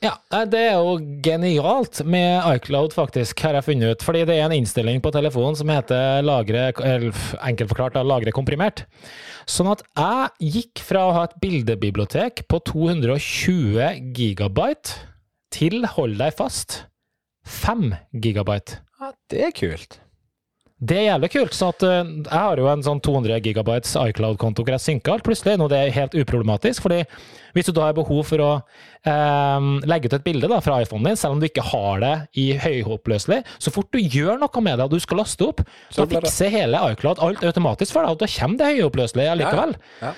[0.02, 0.16] Ja,
[0.50, 4.06] det er jo genialt med iCloud, faktisk, har jeg funnet ut.
[4.06, 8.88] Fordi det er en innstilling på telefonen som heter lagre, enkelt forklart, da, lagre komprimert.
[9.46, 14.98] Sånn at jeg gikk fra å ha et bildebibliotek på 220 gigabyte
[15.54, 16.86] til, hold deg fast,
[17.46, 17.92] 5
[18.26, 18.80] gigabyte.
[19.02, 20.00] Ja, det er kult.
[20.82, 21.54] Det er jævlig kult.
[21.54, 25.28] Så at, eh, jeg har jo en sånn 200 gigabytes iCloud-konto hvor jeg synker alt
[25.28, 25.60] plutselig.
[25.62, 26.82] Nå det er helt uproblematisk.
[26.82, 27.06] fordi
[27.56, 28.52] hvis du da har behov for å
[29.08, 32.14] eh, legge ut et bilde da, fra iPhonen din, selv om du ikke har det
[32.42, 36.04] i høyhoppløselig, så fort du gjør noe med det og du skal laste opp, så
[36.04, 39.76] Så fikser hele iCloud alt automatisk for deg, og da kommer det høyoppløselig allikevel.
[40.02, 40.14] Ja.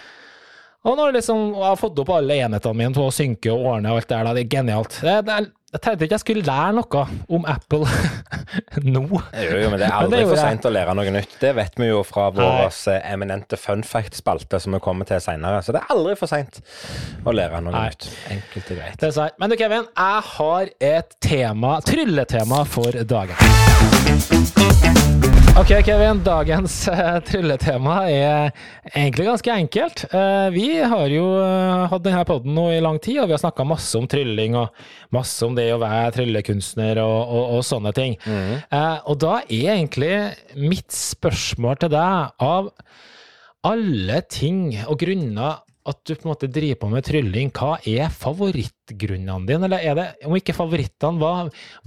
[0.84, 3.91] Og når liksom, jeg har fått opp alle enhetene mine til å synke og ordne
[3.93, 4.98] og alt det der, det er genialt.
[5.00, 7.04] Det, det er, jeg tenkte ikke jeg skulle lære noe
[7.38, 7.88] om Apple
[8.96, 9.06] nå.
[9.08, 11.38] Jo, jo, men det er aldri det for seint å lære noe nytt.
[11.39, 15.63] Det vet vi jo fra vår eh, eminente fun fact-spalte som vi kommer til seinere.
[15.63, 16.60] Så det er aldri for seint
[17.24, 17.88] å lære noe Nei.
[17.88, 18.12] nytt.
[18.36, 19.00] Enkelt og greit.
[19.00, 19.39] Det er sant.
[19.39, 23.39] Men du, Kevin, jeg har et tema, trylletema for dagen.
[25.53, 26.17] Ok, Kevin.
[26.25, 28.47] Dagens uh, trylletema er
[28.89, 30.01] egentlig ganske enkelt.
[30.09, 33.41] Uh, vi har jo uh, hatt denne podden nå i lang tid, og vi har
[33.43, 34.73] snakka masse om trylling og
[35.13, 38.17] masse om det å være tryllekunstner og, og, og sånne ting.
[38.25, 40.15] Eh, og da er egentlig
[40.57, 42.73] mitt spørsmål til deg av
[43.69, 48.12] alle ting og grunner at du på en måte driver på med trylling, hva er
[48.13, 49.67] favorittgrunnene dine?
[49.67, 51.34] Eller er det, om ikke favorittene, hva,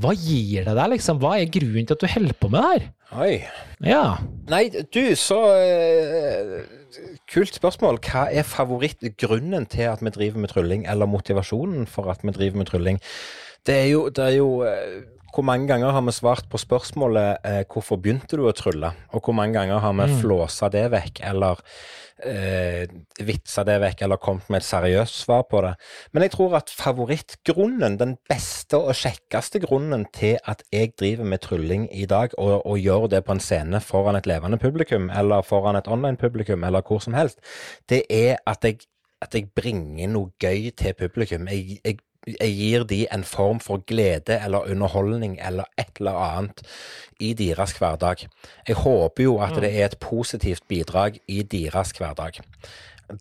[0.03, 1.21] hva gir det deg, liksom?
[1.23, 2.87] Hva er grunnen til at du holder på med det her?
[3.17, 3.33] Oi.
[3.87, 4.03] Ja.
[4.51, 6.61] Nei, du, så uh,
[7.31, 8.01] Kult spørsmål.
[8.05, 12.61] Hva er favorittgrunnen til at vi driver med trylling, eller motivasjonen for at vi driver
[12.61, 13.01] med trylling?
[13.67, 15.01] Det er jo, det er jo eh,
[15.37, 19.21] Hvor mange ganger har vi svart på spørsmålet eh, 'Hvorfor begynte du å trylle?' Og
[19.21, 21.61] hvor mange ganger har vi flåsa det vekk, eller
[22.25, 22.87] eh,
[23.21, 25.75] vitsa det vekk, eller kommet med et seriøst svar på det.
[26.13, 31.45] Men jeg tror at favorittgrunnen, den beste og kjekkeste grunnen til at jeg driver med
[31.45, 35.45] trylling i dag, og, og gjør det på en scene foran et levende publikum, eller
[35.45, 37.45] foran et online-publikum, eller hvor som helst,
[37.93, 38.89] det er at jeg,
[39.21, 41.45] at jeg bringer noe gøy til publikum.
[41.53, 46.63] Jeg, jeg gir de en form for glede eller underholdning eller et eller annet
[47.21, 48.27] i deres hverdag.
[48.69, 52.43] Jeg håper jo at det er et positivt bidrag i deres hverdag.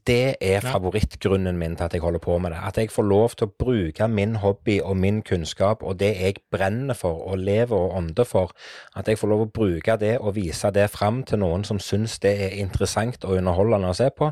[0.07, 2.57] Det er favorittgrunnen min til at jeg holder på med det.
[2.67, 6.41] At jeg får lov til å bruke min hobby og min kunnskap og det jeg
[6.51, 8.51] brenner for og lever og ånder for.
[8.95, 12.17] At jeg får lov å bruke det og vise det fram til noen som syns
[12.19, 14.31] det er interessant og underholdende å se på.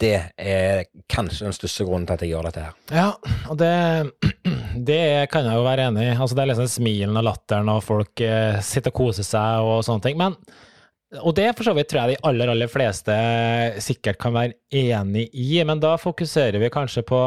[0.00, 2.74] Det er kanskje den største grunnen til at jeg gjør dette her.
[2.90, 3.08] Ja,
[3.52, 3.70] og det,
[4.90, 5.00] det
[5.32, 6.16] kan jeg jo være enig i.
[6.16, 9.84] Altså, det er liksom smilen og latteren, og folk eh, sitter og koser seg og
[9.86, 10.18] sånne ting.
[10.20, 10.34] Men,
[11.22, 13.16] og det for så vidt tror jeg de aller, aller fleste
[13.86, 17.26] sikkert kan være enig i, men da fokuserer vi kanskje på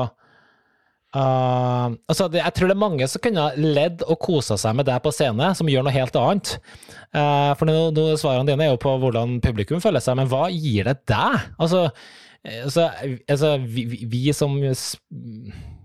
[1.16, 4.86] Uh, altså det, jeg tror det er mange som kunne ledd og kosa seg med
[4.90, 6.52] deg på scene, som gjør noe helt annet.
[7.16, 10.50] Uh, for nå, nå, svarene dine er jo på hvordan publikum føler seg, men hva
[10.52, 11.48] gir det deg?
[11.56, 11.88] Altså,
[12.64, 12.88] altså,
[13.28, 14.58] altså vi, vi- som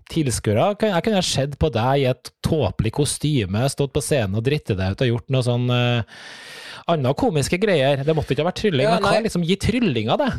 [0.09, 4.35] tilskuere kan- Jeg kunne ha sett på deg i et tåpelig kostyme, stått på scenen
[4.35, 6.03] og dritte deg ut og gjort noe sånn uh,
[6.87, 8.03] andre komiske greier.
[8.03, 9.23] Det måtte ikke ha vært trylling, Ja, men hva nei.
[9.23, 10.31] liksom gir tryllinga det?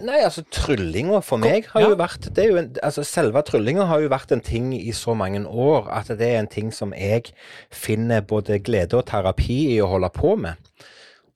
[0.00, 1.88] Nei, altså tryllinga for meg har Ja.
[1.90, 4.92] jo vært det er jo en, altså Selve tryllinga har jo vært en ting i
[4.94, 7.32] så mange år at det er en ting som jeg
[7.74, 10.54] finner både glede og terapi i å holde på med.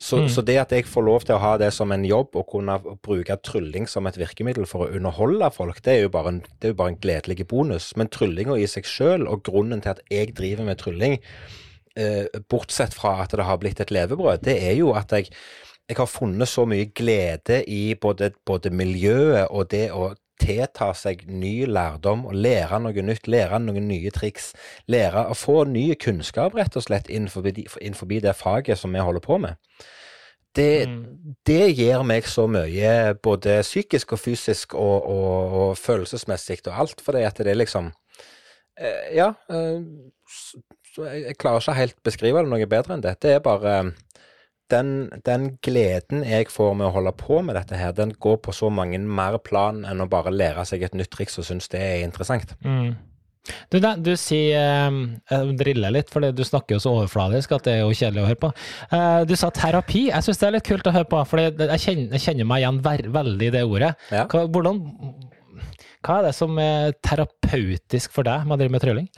[0.00, 2.46] Så, så det at jeg får lov til å ha det som en jobb og
[2.54, 6.38] kunne bruke trylling som et virkemiddel for å underholde folk, det er jo bare en,
[6.56, 7.90] det er jo bare en gledelig bonus.
[8.00, 11.18] Men tryllinga i seg sjøl, og grunnen til at jeg driver med trylling,
[12.00, 15.28] eh, bortsett fra at det har blitt et levebrød, det er jo at jeg,
[15.84, 21.26] jeg har funnet så mye glede i både, både miljøet og det å tilta seg
[21.28, 24.50] ny lærdom og lære noe nytt, lære noen nye triks.
[24.90, 29.24] Lære å få ny kunnskap, rett og slett, innenfor, innenfor det faget som vi holder
[29.24, 29.60] på med.
[30.56, 31.36] Det, mm.
[31.46, 37.04] det gir meg så mye, både psykisk og fysisk og, og, og følelsesmessig og alt,
[37.04, 37.92] fordi at det er liksom
[38.80, 39.32] eh, Ja.
[39.50, 39.78] Eh,
[40.98, 43.14] jeg, klarer ikke helt beskrive det noe bedre enn det.
[43.22, 43.92] Det er bare
[44.70, 48.54] den, den, gleden jeg får med å holde på med dette her, den går på
[48.56, 51.80] så mange mer plan enn å bare lære seg et nytt triks og synes det
[51.82, 52.54] er interessant.
[52.64, 52.94] Mm.
[53.72, 54.92] Du, du sier
[55.32, 58.28] uh, driller litt, for du snakker jo så overfladisk at det er jo kjedelig å
[58.28, 58.52] høre på.
[58.92, 60.06] Uh, du sa terapi.
[60.10, 62.80] Jeg syns det er litt kult å høre på, for jeg jeg kjenner meg igjen
[63.16, 63.94] veldig i det ordet.
[64.12, 64.26] Ja.
[64.28, 64.82] Hvordan,
[66.04, 69.08] hva er det som er terapeutisk for deg med å drive med trylling?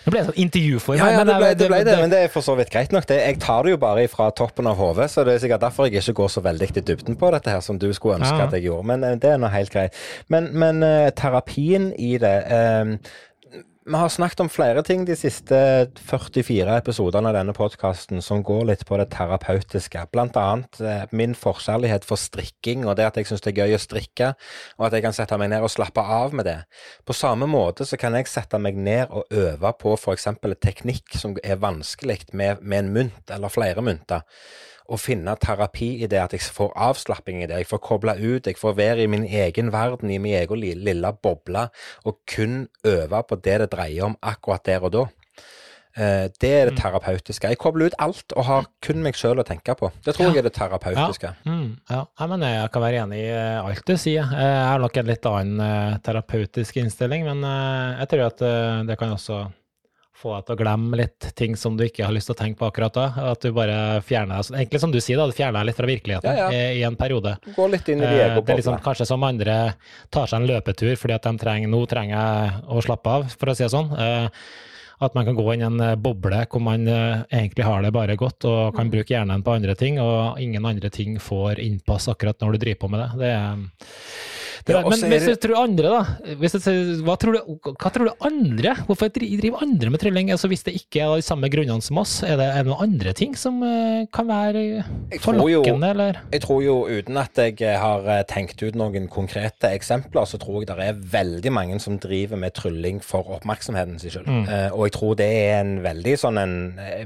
[0.00, 0.96] Det ble sånn intervjuform.
[0.96, 3.04] Ja, ja, det ble det, ble det, men det er for så vidt greit nok.
[3.08, 5.90] Det, jeg tar det jo bare fra toppen av hodet, så det er sikkert derfor
[5.90, 8.46] jeg ikke går så veldig i dybden på dette her, som du skulle ønske ja.
[8.48, 8.88] at jeg gjorde.
[8.92, 9.98] Men eh, det er nå helt greit.
[10.32, 12.96] Men, men uh, terapien i det uh,
[13.86, 15.56] vi har snakket om flere ting de siste
[16.04, 20.02] 44 episodene av denne podkasten som går litt på det terapeutiske.
[20.12, 23.78] Blant annet eh, min forkjærlighet for strikking, og det at jeg syns det er gøy
[23.78, 24.30] å strikke,
[24.76, 26.58] og at jeg kan sette meg ned og slappe av med det.
[27.08, 30.28] På samme måte så kan jeg sette meg ned og øve på f.eks.
[30.60, 34.28] teknikk som er vanskelig med, med en mynt eller flere mynter
[34.90, 37.62] å finne terapi i det at jeg får avslapping i det.
[37.62, 41.14] Jeg får koble ut, jeg får være i min egen verden, i min egen lille
[41.22, 41.68] boble,
[42.04, 45.06] og kun øve på det det dreier om akkurat der og da.
[45.98, 46.80] Eh, det er det mm.
[46.80, 47.48] terapeutiske.
[47.50, 49.90] Jeg kobler ut alt og har kun meg sjøl å tenke på.
[50.04, 50.34] Det tror ja.
[50.34, 51.32] jeg er det terapeutiske.
[51.34, 51.50] Ja.
[51.50, 52.02] Mm, ja.
[52.30, 54.30] men jeg kan være enig i alt du sier.
[54.30, 58.46] Jeg har nok en litt annen eh, terapeutisk innstilling, men eh, jeg tror at
[58.86, 59.42] det kan også
[60.20, 62.60] få deg til å glemme litt ting som du ikke har lyst til å tenke
[62.60, 63.06] på akkurat da.
[63.32, 65.90] At du bare fjerner deg Egentlig som du sier, da, du fjerner deg litt fra
[65.90, 66.48] virkeligheten ja, ja.
[66.54, 67.36] I, I, en periode.
[67.56, 68.40] Gå litt inn i Diego.
[68.40, 69.60] eh, Det er liksom kanskje som andre
[70.12, 73.52] tar seg en løpetur fordi at de trenger Nå trenger jeg å slappe av, for
[73.52, 73.94] å si det sånn.
[73.96, 74.44] Eh,
[75.00, 78.18] at man kan gå inn i en eh, boble hvor man egentlig har det bare
[78.20, 78.92] godt og kan mm.
[78.96, 82.84] bruke hjernen på andre ting, og ingen andre ting får innpass akkurat når du driver
[82.84, 83.10] på med det.
[83.24, 88.10] Det er ja, men hvis du tror andre, da hvis du, tror du, hva tror
[88.10, 90.30] du andre Hvorfor driver andre med trylling?
[90.34, 92.84] Altså, hvis det ikke er de samme grunnene som oss, er det, er det noen
[92.88, 94.82] andre ting som uh, kan være
[95.22, 96.20] forlokkende, eller?
[96.34, 100.38] Jeg tror jo, uten at jeg eh, har eh, tenkt ut noen konkrete eksempler, så
[100.40, 104.28] tror jeg det er veldig mange som driver med trylling for oppmerksomheten sin skyld.
[104.28, 104.46] Mm.
[104.76, 106.54] Og jeg tror det er en veldig sånn en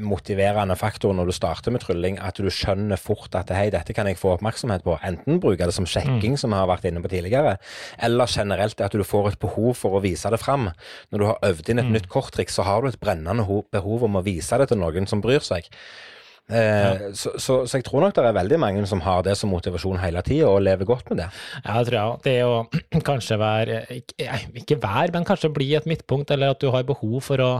[0.04, 4.08] motiverende faktor når du starter med trylling, at du skjønner fort at hei, dette kan
[4.10, 4.96] jeg få oppmerksomhet på.
[5.06, 6.40] Enten bruke det som sjekking, mm.
[6.40, 7.58] som vi har vært inne på tidligere tidligere,
[8.02, 10.70] eller generelt at du får et behov for å vise det fram.
[11.10, 11.94] Når du har øvd inn et mm.
[11.94, 15.22] nytt korttriks, så har du et brennende behov om å vise det til noen som
[15.24, 15.68] bryr seg.
[16.50, 17.12] Eh, ja.
[17.16, 19.96] så, så, så, jeg tror nok det er veldig mange som har det som motivasjon
[20.02, 21.28] hele tida, og lever godt med det.
[21.62, 22.20] Ja, det tror jeg.
[22.26, 24.28] Det å kanskje være ikke,
[24.60, 27.50] ikke være, men kanskje bli et midtpunkt, eller at du har behov for å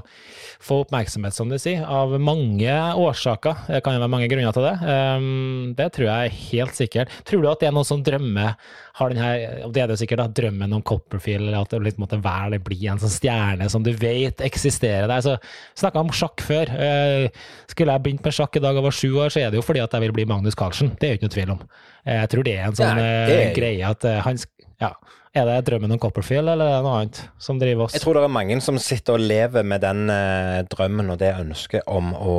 [0.64, 3.64] få oppmerksomhet, som du sier, av mange årsaker.
[3.70, 4.76] Det kan jo være mange grunner til det.
[4.84, 7.20] Um, det tror jeg er helt sikkert.
[7.24, 8.54] Tror du at det er noen som drømmer
[8.94, 11.72] har den her, og det er det jo sikkert, da, drømmen om Copperfield, eller at
[11.72, 15.24] det litt måtte være eller bli en sånn stjerne som du vet eksisterer der.
[15.24, 15.34] Så
[15.74, 16.70] Snakka om sjakk før.
[16.70, 17.26] Uh,
[17.70, 19.66] skulle jeg begynt med sjakk i dag og var sju år, så er det jo
[19.66, 20.94] fordi at jeg vil bli Magnus Carlsen.
[21.00, 21.66] Det er jo ikke noe tvil om.
[22.14, 23.34] Jeg tror det er en sånn ja, er...
[23.34, 24.40] Uh, greie at han
[24.82, 24.90] ja,
[25.34, 27.94] er det drømmen om Copperfield, eller er det noe annet som driver oss?
[27.96, 31.32] Jeg tror det er mange som sitter og lever med den eh, drømmen og det
[31.40, 32.36] ønsket om å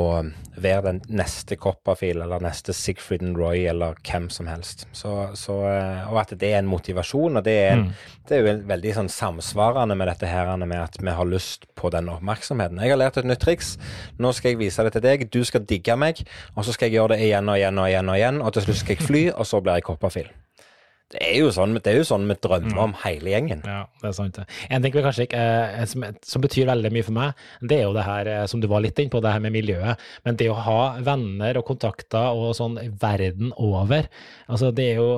[0.56, 4.86] være den neste Copperfield, eller neste Sigfrid and Roy, eller hvem som helst.
[4.96, 7.92] Så, så, eh, og at det er en motivasjon, og det er, mm.
[8.30, 11.92] det er jo veldig sånn samsvarende med dette her med at vi har lyst på
[11.92, 12.80] den oppmerksomheten.
[12.80, 13.74] Jeg har lært et nytt triks.
[14.16, 15.28] Nå skal jeg vise det til deg.
[15.28, 16.24] Du skal digge meg,
[16.56, 18.70] og så skal jeg gjøre det igjen og igjen og igjen, og igjen, og til
[18.70, 20.32] slutt skal jeg fly, og så blir jeg Copperfield.
[21.14, 23.60] Det er jo sånn, det er jo sånn vi drømmer om hele gjengen.
[23.62, 24.40] Ja, det er sant.
[24.66, 25.42] En ting vi kanskje ikke,
[25.78, 28.62] eh, som, som, betyr veldig mye for meg, det er jo det her eh, som
[28.62, 30.02] du var litt inne på, det her med miljøet.
[30.26, 34.10] Men det å ha venner og kontakter og sånn verden over,
[34.50, 35.12] altså det er jo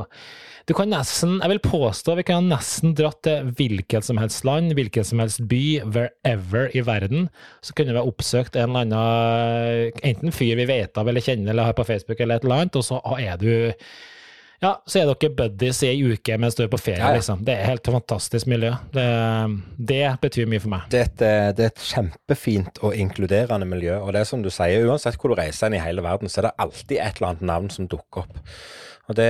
[0.69, 4.75] du kan nesten, jeg vil påstå, vi kan nesten dratt til hvilket som helst land,
[4.77, 7.31] hvilken som helst by, wherever i verden.
[7.65, 11.55] Så kunne vi ha oppsøkt en eller annen enten fyr vi vet av eller kjenner
[11.55, 13.49] eller har på Facebook eller et eller annet, og så er du
[14.59, 17.21] ja, så er dere buddies i ei uke mens du er på ferie, ja, ja.
[17.21, 17.45] liksom.
[17.47, 18.73] Det er helt fantastisk miljø.
[18.95, 19.07] Det,
[19.91, 20.89] det, betyr mye for meg.
[20.91, 21.23] Det er, et,
[21.59, 24.01] det er, et, kjempefint og inkluderende miljø.
[24.03, 26.43] Og det er som du sier, uansett hvor du reiser inn i hele verden, så
[26.43, 28.43] er det alltid et eller annet navn som dukker opp.
[29.09, 29.29] Og det,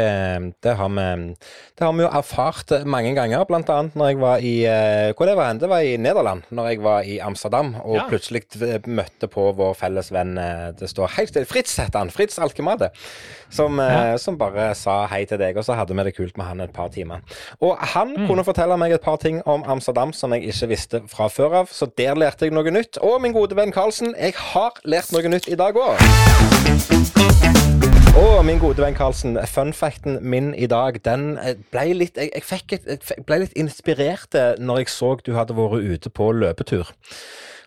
[0.64, 1.34] det, har vi,
[1.78, 5.36] det, har vi, jo erfart mange ganger, annet når jeg var i eh, Hvor det
[5.38, 5.60] var hen?
[5.62, 8.06] Det var i Nederland, når jeg var i Amsterdam og ja.
[8.10, 8.42] plutselig
[8.86, 12.10] møtte på vår felles venn eh, Det står helt stille Fritz heter han.
[12.10, 12.90] Fritz Alkemade.
[13.54, 14.18] Som, eh, ja.
[14.18, 16.74] som, bare sa hei til deg, og så hadde vi det kult med han et
[16.74, 17.22] par timer.
[17.62, 18.26] Og han mm.
[18.28, 21.72] kunne fortelle meg et par ting om Amsterdam som jeg ikke visste fra før av,
[21.72, 22.98] så der lærte jeg noe nytt.
[22.98, 27.57] Og min gode venn Karlsen, jeg har lært noe nytt i dag òg.
[28.18, 32.42] Og min gode venn Karlsen, funfacten min i dag, den eh, ble litt Jeg, jeg,
[32.42, 36.32] fikk et, jeg ble litt inspirert eh, når jeg så du hadde vært ute på
[36.34, 36.90] løpetur.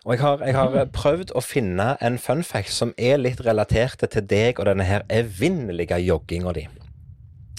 [0.04, 4.26] Og jeg har, jeg har, prøvd å finne en funfact som er litt relatert til
[4.28, 6.66] deg og denne her evinnelige jogginga di.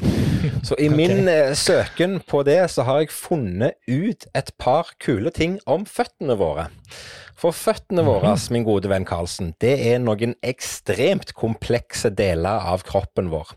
[0.68, 1.58] Så i min okay.
[1.58, 6.68] søken på det, så har jeg funnet ut et par kule ting om føttene våre.
[7.40, 8.54] For føttene våre, mhm.
[8.56, 13.56] min gode venn Karlsen, det er noen ekstremt komplekse deler av kroppen vår.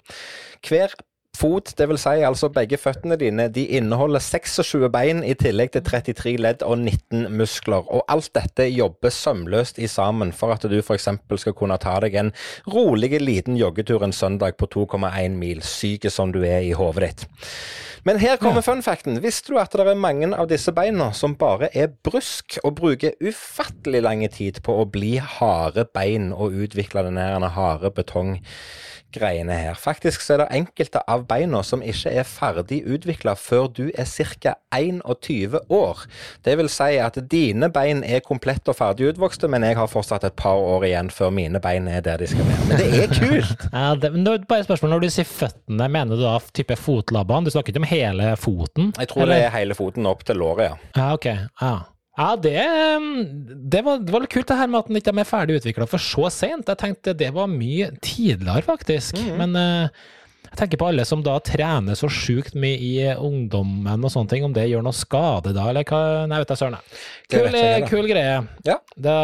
[0.67, 0.97] Hver
[1.37, 2.03] fot, dvs.
[2.07, 6.79] Si altså begge føttene dine, de inneholder 26 bein i tillegg til 33 ledd og
[6.79, 7.87] 19 muskler.
[7.87, 11.09] Og alt dette jobber sømløst i sammen for at du f.eks.
[11.43, 12.33] skal kunne ta deg en
[12.73, 17.29] rolig liten joggetur en søndag på 2,1 mil, syk som du er i hodet ditt.
[18.07, 18.69] Men her kommer ja.
[18.69, 19.19] funfacten.
[19.19, 23.17] Visste du at det er mange av disse beina som bare er brusk, og bruker
[23.19, 28.37] ufattelig lang tid på å bli harde bein og utvikle den harde betong?
[29.15, 29.77] Greiene her.
[29.79, 34.07] Faktisk så er det enkelte av beina som ikke er ferdig utvikla før du er
[34.07, 34.57] ca.
[34.77, 36.03] 21 år.
[36.45, 40.27] Det vil si at dine bein er komplett og ferdig utvokste, men jeg har fortsatt
[40.29, 42.69] et par år igjen før mine bein er der de skal være.
[42.69, 43.67] Men det er kult!
[43.73, 44.13] ja, det,
[44.49, 47.47] bare spørsmål, Når du sier føttene, mener du da type fotlabbene?
[47.47, 48.93] Du snakker ikke om hele foten?
[48.99, 49.35] Jeg tror eller?
[49.35, 50.81] det er hele foten opp til låret, ja.
[50.97, 51.31] Ja, ok.
[51.63, 51.77] Ja.
[52.17, 52.57] Ja, det,
[53.69, 55.89] det, var, det, var, litt kult det her med at den ikke er ferdig utvikla
[55.91, 56.71] for så sent.
[56.73, 59.19] Jeg tenkte det var mye tidligere, faktisk.
[59.21, 59.37] Mm -hmm.
[59.43, 59.89] Men uh,
[60.47, 64.45] jeg tenker på alle som da trener så sjukt mye i ungdommen og sånne ting,
[64.45, 66.77] om det gjør noe skade da, eller hva Nei, vet jeg søren.
[67.29, 68.39] Kul, kul greie.
[68.65, 68.79] Ja.
[68.97, 69.17] Det,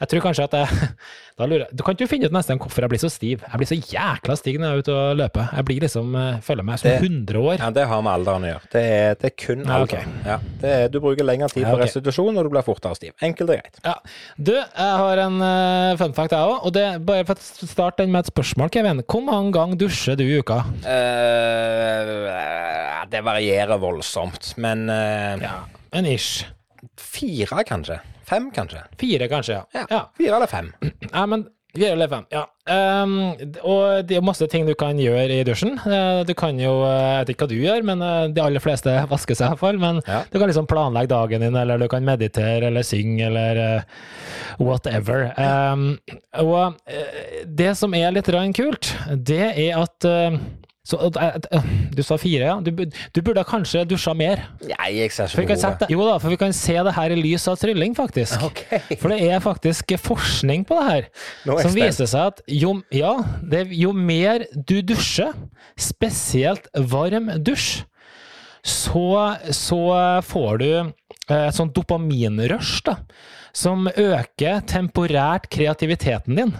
[0.00, 0.68] jeg tror kanskje at jeg
[1.34, 3.40] Da lurer jeg Du kan ikke finne ut nesten hvorfor jeg blir så stiv.
[3.42, 5.48] Jeg blir så jækla stiv når jeg er ute og løper.
[5.58, 7.56] Jeg blir liksom, eh, føler meg som det, 100 år.
[7.58, 8.70] Ja, Det har med alderen å gjøre.
[8.70, 10.14] Det er, det er kun alderen.
[10.22, 10.60] Ja, okay.
[10.62, 13.16] ja, er, du bruker lengre tid på restitusjon, og du blir fortere stiv.
[13.18, 13.82] Enkelt og greit.
[13.82, 13.96] Ja.
[14.38, 16.70] Du, jeg har en uh, fun fact, jeg òg.
[16.70, 19.02] Og det, bare for å starte den med et spørsmål, Kevin.
[19.02, 20.62] Hvor mange ganger dusjer du i uka?
[20.86, 22.30] Uh,
[23.10, 25.64] det varierer voldsomt, men uh, Ja,
[25.98, 26.46] en ish.
[26.94, 27.98] Fire, kanskje.
[28.28, 28.84] Fem, kanskje?
[29.00, 29.84] Fire, kanskje, ja.
[29.90, 30.00] ja.
[30.16, 30.72] Fire eller fem.
[31.10, 32.44] Ja, men Fire eller fem, ja.
[32.70, 33.14] Um,
[33.66, 35.72] og det er masse ting du kan gjøre i dusjen.
[35.82, 38.62] Uh, du kan jo, uh, jeg vet ikke hva du gjør, men uh, de aller
[38.62, 39.80] fleste vasker seg iallfall.
[39.82, 40.20] Men ja.
[40.30, 43.82] du kan liksom planlegge dagen din, eller du kan meditere eller synge eller
[44.62, 45.32] whatever.
[45.34, 45.96] Um,
[46.44, 46.78] og
[47.58, 50.06] det som er litt kult, det er at
[50.84, 50.98] så,
[51.96, 52.54] du sa fire, ja.
[52.60, 54.42] Du, du burde kanskje dusja mer.
[54.68, 55.86] Nei, jeg ser ikke behovet.
[55.94, 58.44] Jo da, for vi kan se det her i lys av trylling, faktisk.
[58.50, 58.82] Okay.
[59.00, 61.08] For det er faktisk forskning på det her.
[61.64, 65.32] som viser seg at jo, ja, det, jo mer du dusjer,
[65.80, 67.86] spesielt varm dusj,
[68.64, 69.08] så,
[69.52, 69.80] så
[70.24, 72.98] får du eh, et sånt dopaminrush, da,
[73.54, 76.54] som øker temporært kreativiteten din.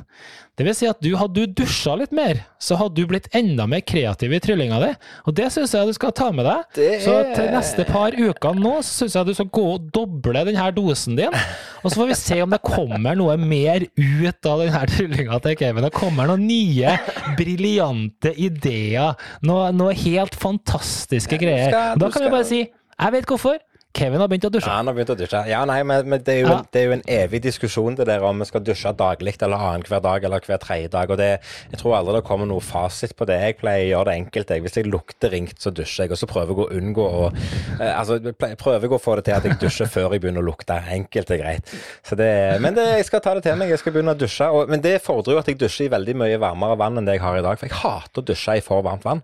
[0.55, 3.65] Det vil si at du, hadde du dusja litt mer, så hadde du blitt enda
[3.67, 4.91] mer kreativ i tryllinga di.
[5.27, 6.79] Og det syns jeg du skal ta med deg.
[6.79, 7.01] Er...
[7.03, 10.69] Så til neste par uker nå så syns jeg du skal gå og doble denne
[10.77, 11.35] dosen din.
[11.83, 15.59] Og så får vi se om det kommer noe mer ut av denne tryllinga til
[15.59, 15.89] Kevin.
[15.89, 16.95] Det kommer noen nye,
[17.35, 19.19] briljante ideer.
[19.43, 21.75] Noe, noe helt fantastiske greier.
[21.99, 22.63] Da kan vi bare si
[22.95, 23.59] jeg vet hvorfor.
[23.95, 24.67] Kevin har begynt å dusje.
[24.67, 25.41] Ja, han har begynt å dusje.
[25.47, 26.55] Ja, nei, men, men det, er ja.
[26.59, 29.63] en, det, er jo en, evig diskusjon det der om vi skal dusje daglig eller
[29.69, 31.13] annenhver dag eller hver tredje dag.
[31.15, 31.29] og det,
[31.71, 33.39] Jeg tror aldri det kommer noe fasit på det.
[33.45, 34.51] Jeg pleier å gjøre det enkelt.
[34.51, 34.65] Jeg.
[34.67, 36.15] Hvis jeg lukter ringt, så dusjer jeg.
[36.17, 39.39] Og så prøver jeg å unngå å eh, altså, prøver jeg å få det til
[39.39, 40.83] at jeg dusjer før jeg begynner å lukte.
[40.99, 41.75] Enkelt og greit.
[42.11, 42.31] Det,
[42.65, 43.71] men det, jeg skal ta det til meg.
[43.71, 44.51] Jeg skal begynne å dusje.
[44.51, 47.21] Og, men det fordrer jo at jeg dusjer i veldig mye varmere vann enn det
[47.21, 47.63] jeg har i dag.
[47.63, 49.23] For jeg hater å dusje i for varmt vann.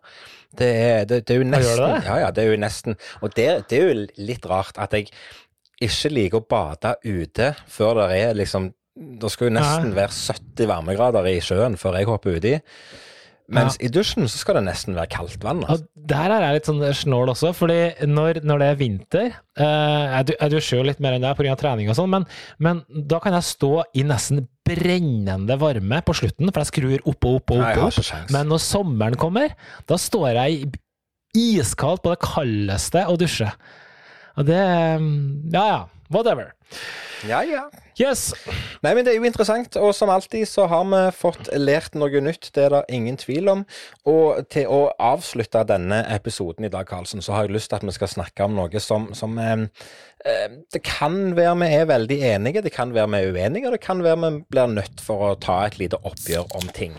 [0.58, 2.00] Det er, det, det er jo nesten det?
[2.08, 5.06] Ja, ja, det er jo nesten Og det, det, er jo litt rart at jeg
[5.80, 8.72] ikke liker å bade ute før det er liksom
[9.20, 12.56] Det skal jo nesten være 70 varmegrader i sjøen før jeg hopper uti.
[13.50, 13.88] Mens ja.
[13.88, 15.64] i dusjen så skal det nesten være kaldt vann.
[15.66, 15.88] Altså.
[16.10, 19.26] der er jeg litt sånn snål også, fordi når, når det er vinter
[19.58, 21.56] uh, Jeg dusjer jo litt mer enn det pga.
[21.58, 22.26] trening og sånn, men,
[22.62, 27.26] men, da kan jeg stå i nesten brennende varme på slutten, for jeg skrur opp
[27.26, 27.98] og opp og opp.
[27.98, 28.30] opp.
[28.30, 29.56] Men når sommeren kommer,
[29.90, 30.70] da står jeg
[31.36, 33.54] iskaldt på det kaldeste og dusjer.
[34.38, 35.80] Og det Ja, ja.
[36.10, 36.52] Whatever.
[37.28, 37.70] Ja, ja.
[38.00, 38.32] Yes.
[38.80, 42.22] Nei, men Det er jo interessant, og som alltid så har vi fått lært noe
[42.24, 42.48] nytt.
[42.56, 43.64] Det er det ingen tvil om.
[44.08, 47.86] Og til å avslutte denne episoden i dag, Karlsen, så har jeg lyst til at
[47.86, 49.66] vi skal snakke om noe som, som eh,
[50.72, 53.84] Det kan være vi er veldig enige, det kan være vi er uenige, og det
[53.84, 56.96] kan være vi blir nødt for å ta et lite oppgjør om ting.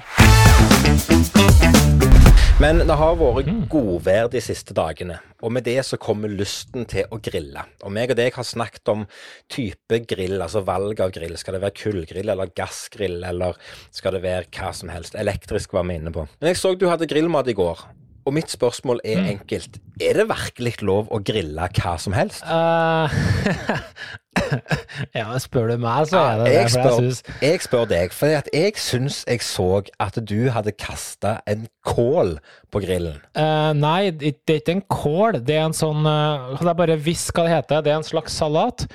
[2.61, 7.07] Men det har vært godvær de siste dagene, og med det så kommer lysten til
[7.09, 7.63] å grille.
[7.81, 9.07] Og meg og deg har snakket om
[9.49, 11.33] type grill, altså valg av grill.
[11.41, 13.57] Skal det være kullgrill eller gassgrill, eller
[13.89, 15.17] skal det være hva som helst?
[15.17, 16.27] Elektrisk var vi inne på.
[16.37, 17.81] Men jeg så du hadde grillmat i går,
[18.29, 19.81] og mitt spørsmål er enkelt.
[19.97, 22.45] Er det virkelig lov å grille hva som helst?
[22.45, 23.21] Eh,
[25.17, 26.53] ja, spør du meg, så er det det.
[26.55, 29.67] jeg, For jeg synes, jeg spør deg, for jeg syns jeg så
[29.99, 32.37] at du hadde kasta en kål
[32.71, 33.17] på grillen.
[33.35, 35.39] Uh, nei, det det er ikke en kål.
[35.47, 37.83] Det er en sånn uh, jeg bare hvisk hva det heter?
[37.83, 38.85] Det er en slags salat.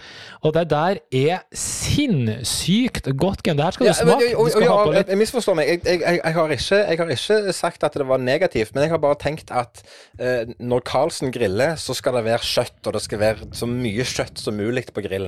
[0.46, 3.42] Og det der er sinnssykt godt.
[3.44, 5.66] Det her skal du Ja, men- og, og- Du og- litt Jeg misforstår meg.
[5.84, 8.98] Jeg, jeg, har ikke, jeg har ikke sagt at det var negativt, men jeg har
[9.02, 9.82] bare tenkt at
[10.20, 14.04] uh, når Carlsen griller, så skal det være kjøtt, og det skal være så mye
[14.04, 15.25] kjøtt som mulig på grillen.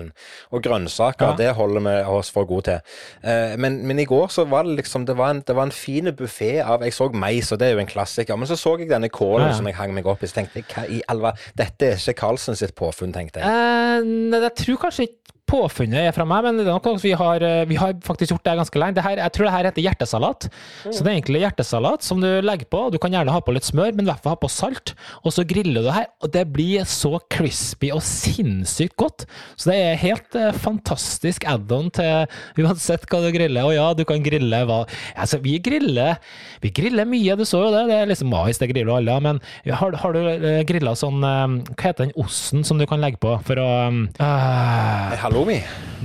[0.52, 1.36] Og grønnsaker, Ja.
[1.36, 2.80] det holder vi oss for gode til.
[3.22, 5.74] Eh, men, men i går så var det liksom Det var en, det var en
[5.74, 8.36] fin buffé av Jeg så mais, og det er jo en klassiker.
[8.36, 10.62] Men så så jeg denne kålen Ja, som jeg hang meg opp i, så tenkte
[10.62, 13.48] jeg hva i alva Dette er ikke Karlsen sitt påfunn, tenkte jeg.
[13.48, 17.42] Eh, jeg tror kanskje ikke påfunnet er fra meg, men det er nok vi har,
[17.44, 18.98] eh, vi har faktisk gjort det ganske lenge.
[18.98, 20.48] Det her, jeg tror det her heter hjertesalat.
[20.84, 22.90] Så det er egentlig hjertesalat som du legger på.
[22.92, 24.94] Du kan gjerne ha på litt smør, men i hvert fall ha på salt.
[25.24, 29.26] Og så griller du det her, og det blir så crispy og sinnssykt godt.
[29.56, 32.28] Så det er helt eh, fantastisk add-on til
[32.64, 33.68] uansett hva du griller.
[33.68, 34.84] Og ja, du kan grille hva
[35.18, 36.18] Altså, vi griller,
[36.62, 37.86] vi griller mye, du så jo det.
[37.90, 41.56] Det er liksom mais, det griller alle, men har, har du uh, grilla sånn eh,
[41.72, 45.60] Hva heter den osten som du kan legge på for å eh, Halloumi?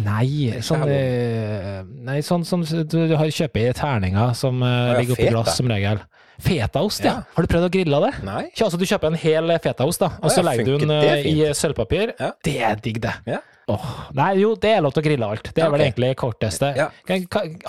[0.06, 4.98] Nei, sånn, eh, nei, sånn som du, du har kjøpt i terninger som eh, ja,
[5.00, 6.04] ligger oppi glass som regel.
[6.44, 7.16] Fetaost, ja.
[7.16, 7.34] Ja.
[7.34, 8.12] Har du prøvd å grille det?
[8.28, 8.44] Nei.
[8.52, 11.50] Ja, altså, du kjøper en hel fetaost, da, og så legger du den eh, i
[11.58, 12.14] sølvpapir.
[12.20, 12.30] Ja.
[12.46, 13.16] Det er digg, det.
[13.72, 15.46] Åh, nei, jo, det er lov til å grille alt.
[15.48, 15.74] Det er okay.
[15.78, 16.72] vel egentlig korteste.
[16.76, 16.90] Ja.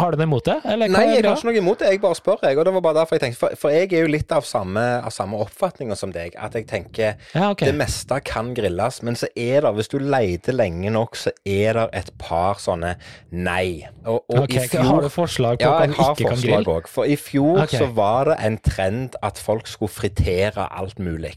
[0.00, 0.56] Har du noe imot det?
[0.66, 1.92] Eller Nei, jeg har ikke noe imot det.
[1.94, 2.58] Jeg bare spør, jeg.
[2.58, 4.82] Og det var bare derfor jeg tenkte, for, for jeg er jo litt av samme,
[5.06, 6.34] av samme oppfatninger som deg.
[6.34, 7.70] At jeg tenker Ja, okay.
[7.70, 11.78] det meste kan grilles, men så er det, hvis du leter lenge nok, så er
[11.78, 12.96] det et par sånne
[13.30, 13.84] nei.
[14.02, 16.58] Og, og Ok, i fjor Har du forslag på ja, hva du ikke kan forslag
[16.58, 16.78] grille?
[16.78, 16.90] òg.
[16.90, 21.36] For i fjor så var det en trend at folk skulle fritere alt mulig.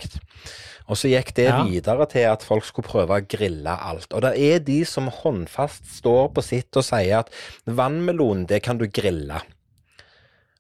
[0.87, 1.63] Og så gikk det Ja.
[1.67, 4.13] videre til at folk skulle prøve å grille alt.
[4.13, 7.29] Og det er de som håndfast står på sitt og sier at
[7.65, 9.41] vannmelon, det kan du grille.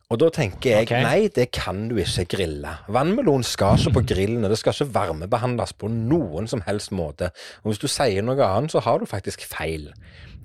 [0.07, 1.03] Og da tenker jeg okay.
[1.03, 2.77] nei, det kan du ikke grille.
[2.87, 7.33] Vannmelon skal ikke på grillen, og det skal ikke varmebehandles på noen som helst måte.
[7.63, 9.89] Og hvis du sier noe annet, så har du faktisk feil.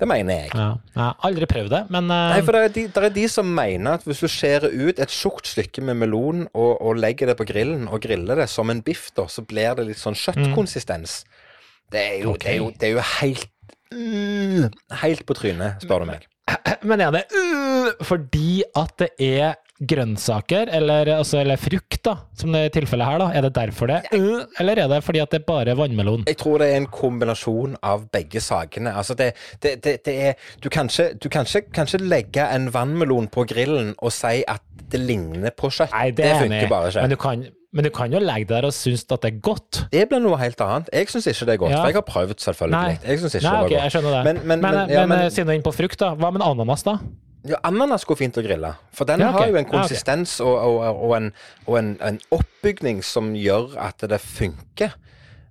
[0.03, 0.51] Det mener jeg.
[0.59, 2.33] Ja, jeg har aldri prøvd det, men uh...
[2.33, 4.99] Nei, for det er, de, det er de som mener at hvis du skjærer ut
[4.99, 8.73] et tjukt stykke med melon og, og legger det på grillen og griller det som
[8.73, 11.21] en biff, da, så blir det litt sånn kjøttkonsistens.
[11.93, 13.49] Det er jo, det er jo, det er jo helt
[13.95, 14.69] mm,
[15.05, 16.27] Helt på trynet, spør du meg.
[16.89, 19.55] Men er det uh, fordi at det er
[19.89, 23.29] grønnsaker, eller, altså, eller frukt, da, som det er tilfellet her, da?
[23.35, 24.01] Er det derfor det?
[24.15, 26.27] Øh, eller er det fordi at det er bare vannmelon?
[26.29, 28.95] Jeg tror det er en kombinasjon av begge sakene.
[28.97, 34.13] Altså det, det, det, det er Du kan ikke, legge en vannmelon på grillen og
[34.13, 34.63] si at
[34.93, 35.93] det ligner på kjøtt.
[35.95, 37.03] Nei, det, er funker bare ikke.
[37.03, 39.43] Men du, kan, men du kan jo legge det der og synes at det er
[39.45, 39.83] godt.
[39.93, 40.93] Det blir noe helt annet.
[40.93, 41.75] Jeg syns ikke det er godt.
[41.75, 41.81] Ja.
[41.81, 42.99] For jeg har prøvd, selvfølgelig.
[43.07, 43.83] Jeg syns ikke Nei, det er godt.
[43.83, 44.23] jeg skjønner det.
[44.29, 46.13] Men, men, men, ja, men, siden du er inne på frukt, da.
[46.19, 46.99] Hva med ananas, da?
[47.49, 48.75] Ja, ananas går fint å grille.
[48.95, 49.41] For den Ja, okay.
[49.41, 49.79] har jo en Ja, okay.
[49.81, 51.33] konsistens og, og, og, en,
[51.67, 54.95] og en, en oppbygning som gjør at det funker.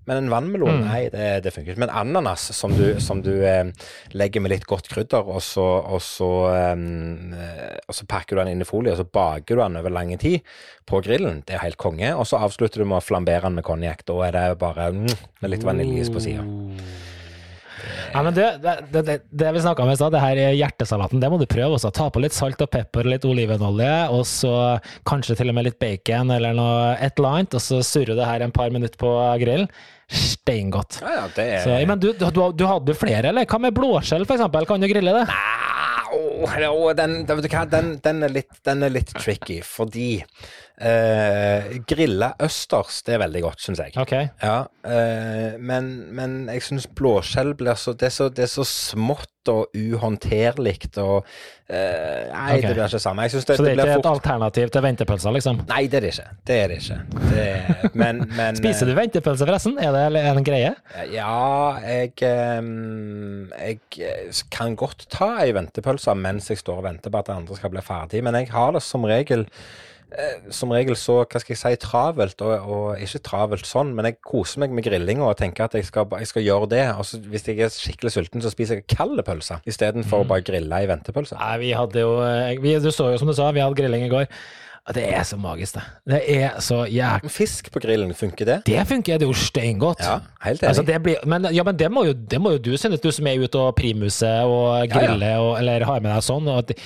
[0.10, 0.86] Men en vannmelon, Mm.
[0.89, 1.80] nei, det, det funker ikke.
[1.84, 3.70] Men ananas, som du, som du eh,
[4.18, 5.66] legger med litt godt krydder, og så,
[6.02, 9.78] så, eh, og så pakker du den inn i folie, og så baker du den
[9.78, 10.42] over lang tid
[10.89, 11.44] på grillen.
[11.46, 12.16] Det er helt konge.
[12.18, 14.02] Og så avslutter du med å flambere den med konjakk.
[14.10, 15.08] Da er det bare mm,
[15.54, 16.44] litt vaniljeis på sida.
[18.12, 21.22] Ja, men du, det, det, det, vi snakka om i stad, det her er hjertesalaten,
[21.24, 21.94] det må du prøve også.
[21.96, 24.54] Ta på litt salt og pepper, litt olivenolje, og så
[25.08, 28.28] kanskje til og med litt bacon eller noe et eller annet, og så surrer det
[28.28, 29.70] her en par minutter på grillen.
[30.12, 31.00] Steingodt.
[31.00, 33.48] Ja, ja, det er Så, men du, du, du hadde flere, eller?
[33.48, 34.68] Hva med blåskjell, for eksempel?
[34.68, 35.24] Kan du grille det?
[35.32, 40.18] Nei, åh, den, den, den, er litt, den er litt tricky, fordi
[40.82, 43.93] Eh, grilla østers, det er veldig godt, syns jeg.
[44.01, 44.32] Okay.
[44.41, 48.65] Ja, eh, men, men jeg syns blåskjell blir så det, er så det er så
[48.65, 51.26] smått og uhåndterlig og
[51.69, 52.61] eh, Nei, okay.
[52.61, 53.26] det blir ikke det samme.
[53.26, 55.61] Jeg det, Så det er ikke ikke et alternativ til ventepølser, liksom?
[55.69, 56.34] Nei, det er det ikke.
[56.49, 56.97] Det er det ikke.
[57.28, 57.45] Det,
[58.01, 59.78] men, men Spiser du ventepølse, forresten?
[59.82, 60.74] Er det er en greie?
[61.13, 61.38] Ja,
[61.86, 67.30] jeg ehm, Jeg kan godt ta ei ventepølse mens jeg står og venter på at
[67.30, 69.91] det andre skal bli ferdig, men jeg har det som regel eh,
[70.51, 74.18] som regel så, hva skal jeg si, travelt, og, og ikke travelt sånn, men jeg
[74.28, 76.84] koser meg med grillinga og tenker at jeg skal, jeg skal gjøre det.
[76.99, 80.43] Og så hvis jeg er skikkelig sulten, så spiser jeg kald pølse istedenfor å bare
[80.47, 81.38] grille ei ventepølse.
[81.39, 84.07] Nei, vi hadde jo eh, vi, Du så jo som du sa, vi hadde grilling
[84.07, 84.28] i går.
[84.88, 85.82] Ja, Det er så magisk, det.
[86.10, 87.28] Det er så jæk...
[87.30, 88.56] Fisk på grillen, funker det?
[88.66, 90.00] Det funker, det er jo steingodt.
[90.02, 90.70] Ja, helt enig.
[90.72, 93.12] Altså, det blir, men, ja, men det må, jo, det må jo du synes, du
[93.14, 96.50] som er ute og primuser og griller, Og, eller har med deg sånn.
[96.50, 96.80] Og det-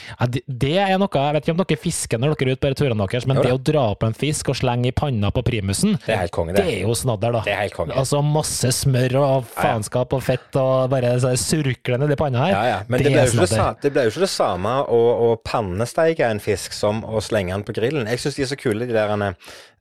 [0.76, 3.28] er noe Jeg vet ikke om dere fisker når dere er ute på turene deres,
[3.32, 6.16] men Jo det å dra opp en fisk og slenge i panna på primusen, Det
[6.18, 6.74] er helt konge, det det.
[6.82, 7.42] er jo snadder, da.
[7.48, 7.96] Det er helt konge.
[7.96, 12.52] Altså masse smør og faenskap og fett og bare så surkler nedi panna her.
[12.52, 12.78] Ja, ja.
[12.90, 17.24] Men det, det ble jo ikke det samme å, å pannesteike en fisk som å
[17.24, 17.85] slenge den på grillen.
[17.94, 19.14] Jeg syns de er så kule, de der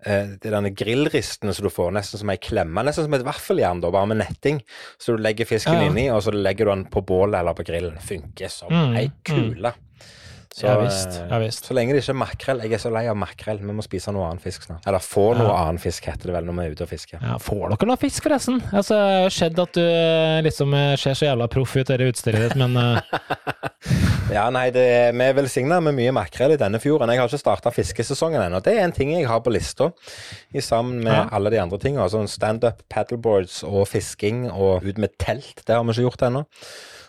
[0.05, 2.85] eh, de der grillristene som du får, nesten som ei klemme.
[2.85, 4.61] Nesten som et vaffeljern, da, bare med netting.
[4.99, 5.89] Så du legger fisken Ja.
[5.89, 7.99] inni, og så legger du den på bålet eller på grillen.
[8.01, 9.73] Funker som Mm, ei kule.
[10.55, 11.65] Så, Ja visst, eh, ja visst.
[11.67, 12.61] så lenge det ikke er makrell.
[12.63, 13.59] Jeg er så lei av makrell.
[13.59, 14.85] Vi må spise noe annen fisk snart.
[14.87, 17.19] Eller få noe annen fisk, heter det vel når vi er ute og fisker.
[17.27, 18.61] Ja, får dere noe fisk, forresten?
[18.71, 22.07] Altså, det har skjedd at du eh, liksom eh, ser så jævla proff ut, det
[22.07, 22.79] utstyret ditt, men
[24.35, 24.85] Ja, nei, det,
[25.15, 27.11] vi er velsigna med mye makrell i denne fjorden.
[27.13, 28.63] Jeg har ikke starta fiskesesongen ennå.
[28.65, 29.91] Det er en ting jeg har på lista,
[30.55, 31.27] i sammen med Ja.
[31.37, 32.07] alle de andre tingene.
[32.11, 35.61] Sånn standup paddleboards og fisking og ut med telt.
[35.67, 36.47] Det har vi ikke gjort ennå.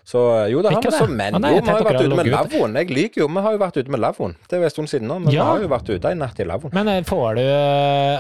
[0.06, 1.16] Så jo, da, har vi så, det?
[1.18, 2.76] men Å, nei, jo, vi har jo vært ute med lavvoen.
[2.78, 4.36] Jeg lyver jo, vi har jo vært ute med lavvoen.
[4.46, 6.42] Det er jo en stund siden nå, men vi har jo vært ute en natt
[6.42, 6.76] i lavvoen.
[6.78, 7.42] Men eh, får du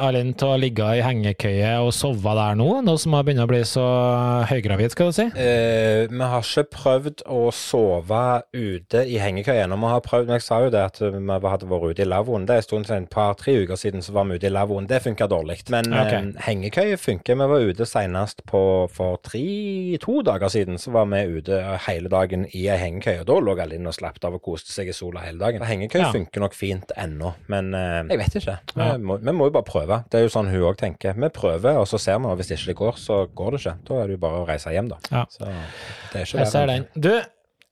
[0.08, 3.50] Alin til å ligge i hengekøye og sove der nå, nå som har begynt å
[3.52, 3.86] bli så
[4.50, 5.28] høygravid, skal du si?
[5.38, 8.24] Eh, vi har ikke prøvd å sove
[8.56, 9.78] ute i hengekøye ennå.
[9.86, 12.50] Vi har prøvd, men jeg sa jo det at vi hadde vært ute i lavvoen.
[12.50, 14.90] Det er en stund siden, et par-tre uker siden så var vi ute i lavvoen.
[14.90, 15.62] Det funka dårlig.
[15.70, 16.24] Men okay.
[16.34, 17.38] eh, hengekøye funker.
[17.38, 19.46] Vi var ute senest på, for tre,
[20.02, 20.82] to dager siden.
[20.82, 23.26] Så var vi ute hele dagen i ei hengekøye.
[23.28, 25.61] Da lå Aline og slappet av og koste seg i sola hele dagen.
[25.65, 26.11] Hengekøye Ja.
[26.11, 28.57] funker nok fint ennå, men uh, jeg vet ikke.
[28.76, 30.01] Vi, må, vi må jo bare prøve.
[30.11, 31.13] Det er jo sånn hun òg tenker.
[31.19, 32.26] Vi prøver, og så ser vi.
[32.32, 33.76] Og hvis ikke det går, så går det ikke.
[33.88, 34.97] Da er det jo bare å reise hjem, da.
[35.11, 35.26] Ja.
[35.30, 36.88] Så det er ikke Jeg ser den.
[36.95, 37.11] Du,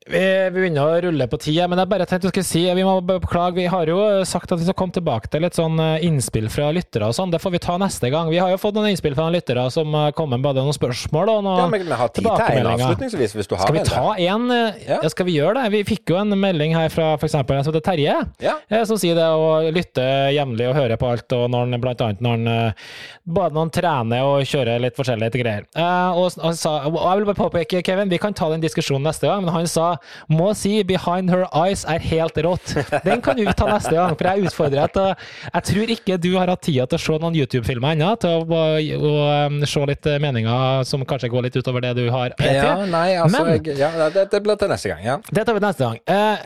[0.08, 0.20] vi,
[0.52, 2.96] vi begynner å rulle på tida, men jeg bare tenkte jeg skulle si Vi må
[3.06, 3.98] be- beklage, vi har jo
[4.28, 7.32] sagt at vi skal komme tilbake til litt sånn eh, innspill fra lyttere og sånn.
[7.32, 8.28] Det får vi ta neste gang.
[8.34, 11.44] Vi har jo fått noen innspill fra lyttere som kommer med både noen spørsmål og
[11.48, 13.38] noen Ja, men vi har tid til en tilbakemeldinger.
[13.38, 14.52] hvis du har Skal vi ta en?
[14.52, 15.00] eh, Ja.
[15.04, 15.72] Ja, skal vi gjøre det?
[15.78, 17.36] Vi fikk jo en melding her fra f.eks.
[17.40, 18.18] en som heter Terje.
[18.44, 18.58] Ja.
[18.70, 20.04] eh, Som sier det å lytte
[20.36, 22.74] jevnlig og høre på alt, og når han, blant annet når han eh,
[23.24, 25.64] både når han trener og kjører litt forskjellige greier.
[25.78, 29.46] Og, og, og jeg vil bare påpeke, Kevin, vi kan ta den diskusjonen neste gang,
[29.46, 29.93] men han sa
[30.32, 32.76] må si 'Behind Her Eyes' er helt rått.
[33.06, 35.10] Den kan vi ta neste gang, for jeg utfordrer deg til
[35.54, 38.44] Jeg tror ikke du har hatt tida til å se noen YouTube-filmer ennå, til å,
[38.44, 38.64] å,
[39.10, 39.14] å
[39.48, 42.34] um, se litt eh, meninger som kanskje går litt utover det du har.
[42.40, 45.18] Ja, nei, altså Men- jeg, ja, det, det blir til neste gang, ja.
[45.32, 46.00] det tar vi neste gang.
[46.08, 46.38] Eh,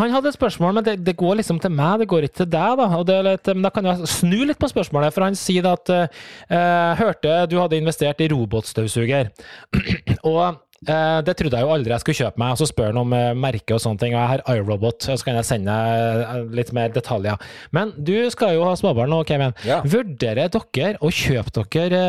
[0.00, 2.50] han hadde et spørsmål, men det, det går liksom til meg, det går ikke til
[2.52, 2.76] deg.
[2.76, 5.66] Da og det litt, men da kan jeg snu litt på spørsmålet, for han sier
[5.70, 9.30] at eh, hørte du hadde investert i robotstøvsuger.
[10.30, 12.54] og eh, det trodde jeg jo aldri jeg skulle kjøpe meg.
[12.54, 14.16] Og så spør han om eh, merke og sånne ting.
[14.16, 17.40] Og jeg har iRobot, så kan jeg sende eh, litt mer detaljer.
[17.76, 19.56] Men du skal jo ha småbarn nå, Kevin.
[19.66, 19.80] Ja.
[19.86, 22.04] Vurderer dere å kjøpe dere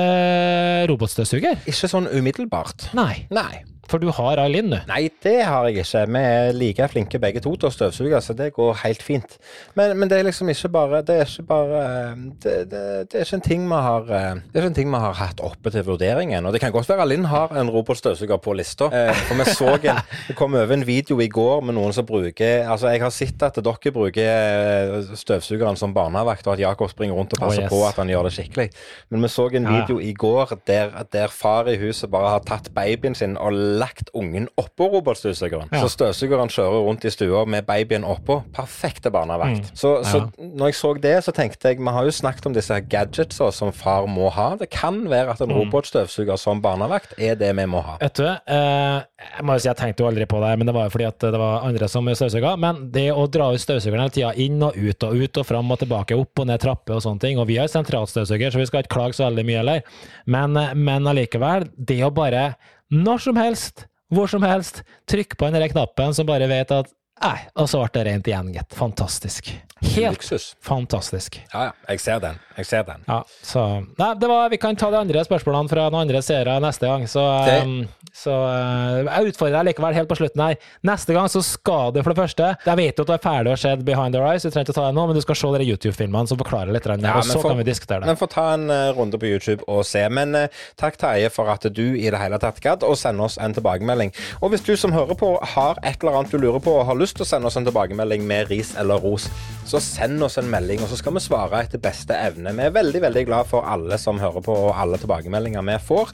[0.91, 1.63] robotstøvsuger?
[1.69, 2.91] Ikke sånn umiddelbart.
[2.97, 3.63] Nei, Nei.
[3.89, 4.77] For du har Aileen, du.
[4.89, 6.01] Nei, det har jeg ikke.
[6.11, 9.37] Vi er like flinke begge to til å støvsuge, så det går helt fint.
[9.79, 12.81] Men, men det er liksom ikke bare Det er ikke bare eh, Det, det,
[13.11, 15.17] det er ikke en ting vi har eh, Det er ikke en ting vi har
[15.19, 16.45] hatt oppe til vurderingen.
[16.45, 18.89] Og Det kan godt være Linn har en robotstøvsuger på lista.
[18.91, 22.05] Eh, For vi så en Det kom over en video i går med noen som
[22.07, 27.15] bruker Altså, jeg har sett at dere bruker støvsugeren som barnevakt, og at Jakob springer
[27.17, 27.71] rundt og passer Oh, yes.
[27.71, 28.67] på at han gjør det skikkelig.
[29.09, 30.05] Men vi så en video ja.
[30.09, 34.47] i går der, der far i huset bare har tatt babyen sin og lagt ungen
[34.59, 35.69] oppå robotstøvsugeren.
[35.71, 35.83] Ja.
[35.85, 38.39] Så støvsugeren kjører rundt i stua med babyen oppå.
[38.55, 39.69] Perfekte barnevakt.
[39.69, 39.75] Mm.
[39.77, 40.47] Så, så Ja.
[40.57, 43.71] når jeg så det, så tenkte jeg Vi har jo snakket om disse gadgetsa som
[43.71, 44.55] far må ha.
[44.59, 45.59] Det kan være at en Mm.
[45.71, 47.97] robotstøvsuger som barnevakt er det vi må ha.
[48.01, 49.01] Vet du, eh,
[49.37, 51.07] jeg må jo si jeg tenkte jo aldri på det, men det var jo fordi
[51.07, 52.57] at det var andre som støvsuga.
[52.59, 55.71] Men det å dra ut støvsugeren hele tida, inn og ut og ut og fram
[55.71, 58.65] og tilbake, opp og ned trapper og sånne ting, og vi har sentralstøvsuger, så vi
[58.65, 59.81] skal ikke klage så veldig mye heller,
[60.25, 62.55] men, men allikevel, det å bare
[62.93, 67.37] når som helst, hvor som helst, Trykk på den knappen som bare vet at Nei,
[67.57, 68.75] og så ble det rent igjen, gitt.
[68.77, 69.47] Fantastisk.
[69.81, 70.23] Helt
[70.63, 71.39] fantastisk.
[71.53, 71.71] Ja, ja.
[71.87, 72.39] Jeg ser den.
[72.57, 73.03] Jeg ser den.
[73.07, 73.63] Ja, så
[73.97, 77.05] Nei, det var, vi kan ta de andre spørsmålene fra noen andre seere neste gang.
[77.09, 77.21] Så,
[77.63, 77.75] um,
[78.15, 80.57] så uh, jeg utfordrer deg likevel helt på slutten her.
[80.87, 83.53] Neste gang så skal du for det første Jeg vet jo at du er ferdig
[83.53, 85.39] å se Behind the Eyes, du trenger ikke å ta det nå, men du skal
[85.39, 88.09] se dere YouTube-filmene som forklarer litt, der, Ja, og så for- kan vi diskutere det.
[88.09, 90.01] Men få ta en eh, runde på YouTube og se.
[90.09, 90.47] Men uh,
[90.79, 94.13] takk, Terje, for at du i det hele tatt gadd å sende oss en tilbakemelding.
[94.41, 96.97] Og hvis du som hører på har et eller annet du lurer på og har
[96.97, 99.29] lyst til å sende oss en tilbakemelding med ris eller ros,
[99.67, 102.53] så send oss en melding, og så skal vi svare etter beste evne.
[102.55, 106.13] Vi er veldig veldig glad for alle som hører på, og alle tilbakemeldinger vi får.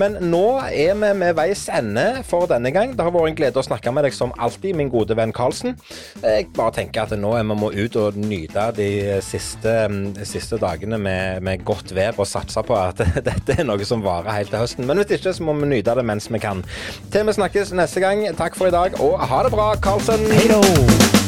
[0.00, 2.94] Men nå er vi med veis ende for denne gang.
[2.96, 5.76] Det har vært en glede å snakke med deg som alltid, min gode venn Karlsen.
[6.20, 8.90] Jeg bare tenker at nå er vi må ut og nyte de
[9.24, 9.72] siste,
[10.16, 14.04] de siste dagene med, med godt vær og satse på at dette er noe som
[14.04, 14.88] varer helt til høsten.
[14.88, 16.62] Men hvis ikke, så må vi nyte det mens vi kan.
[17.10, 20.28] Til vi snakkes neste gang, takk for i dag, og ha det bra, Karlsen!
[20.30, 21.19] Hei då!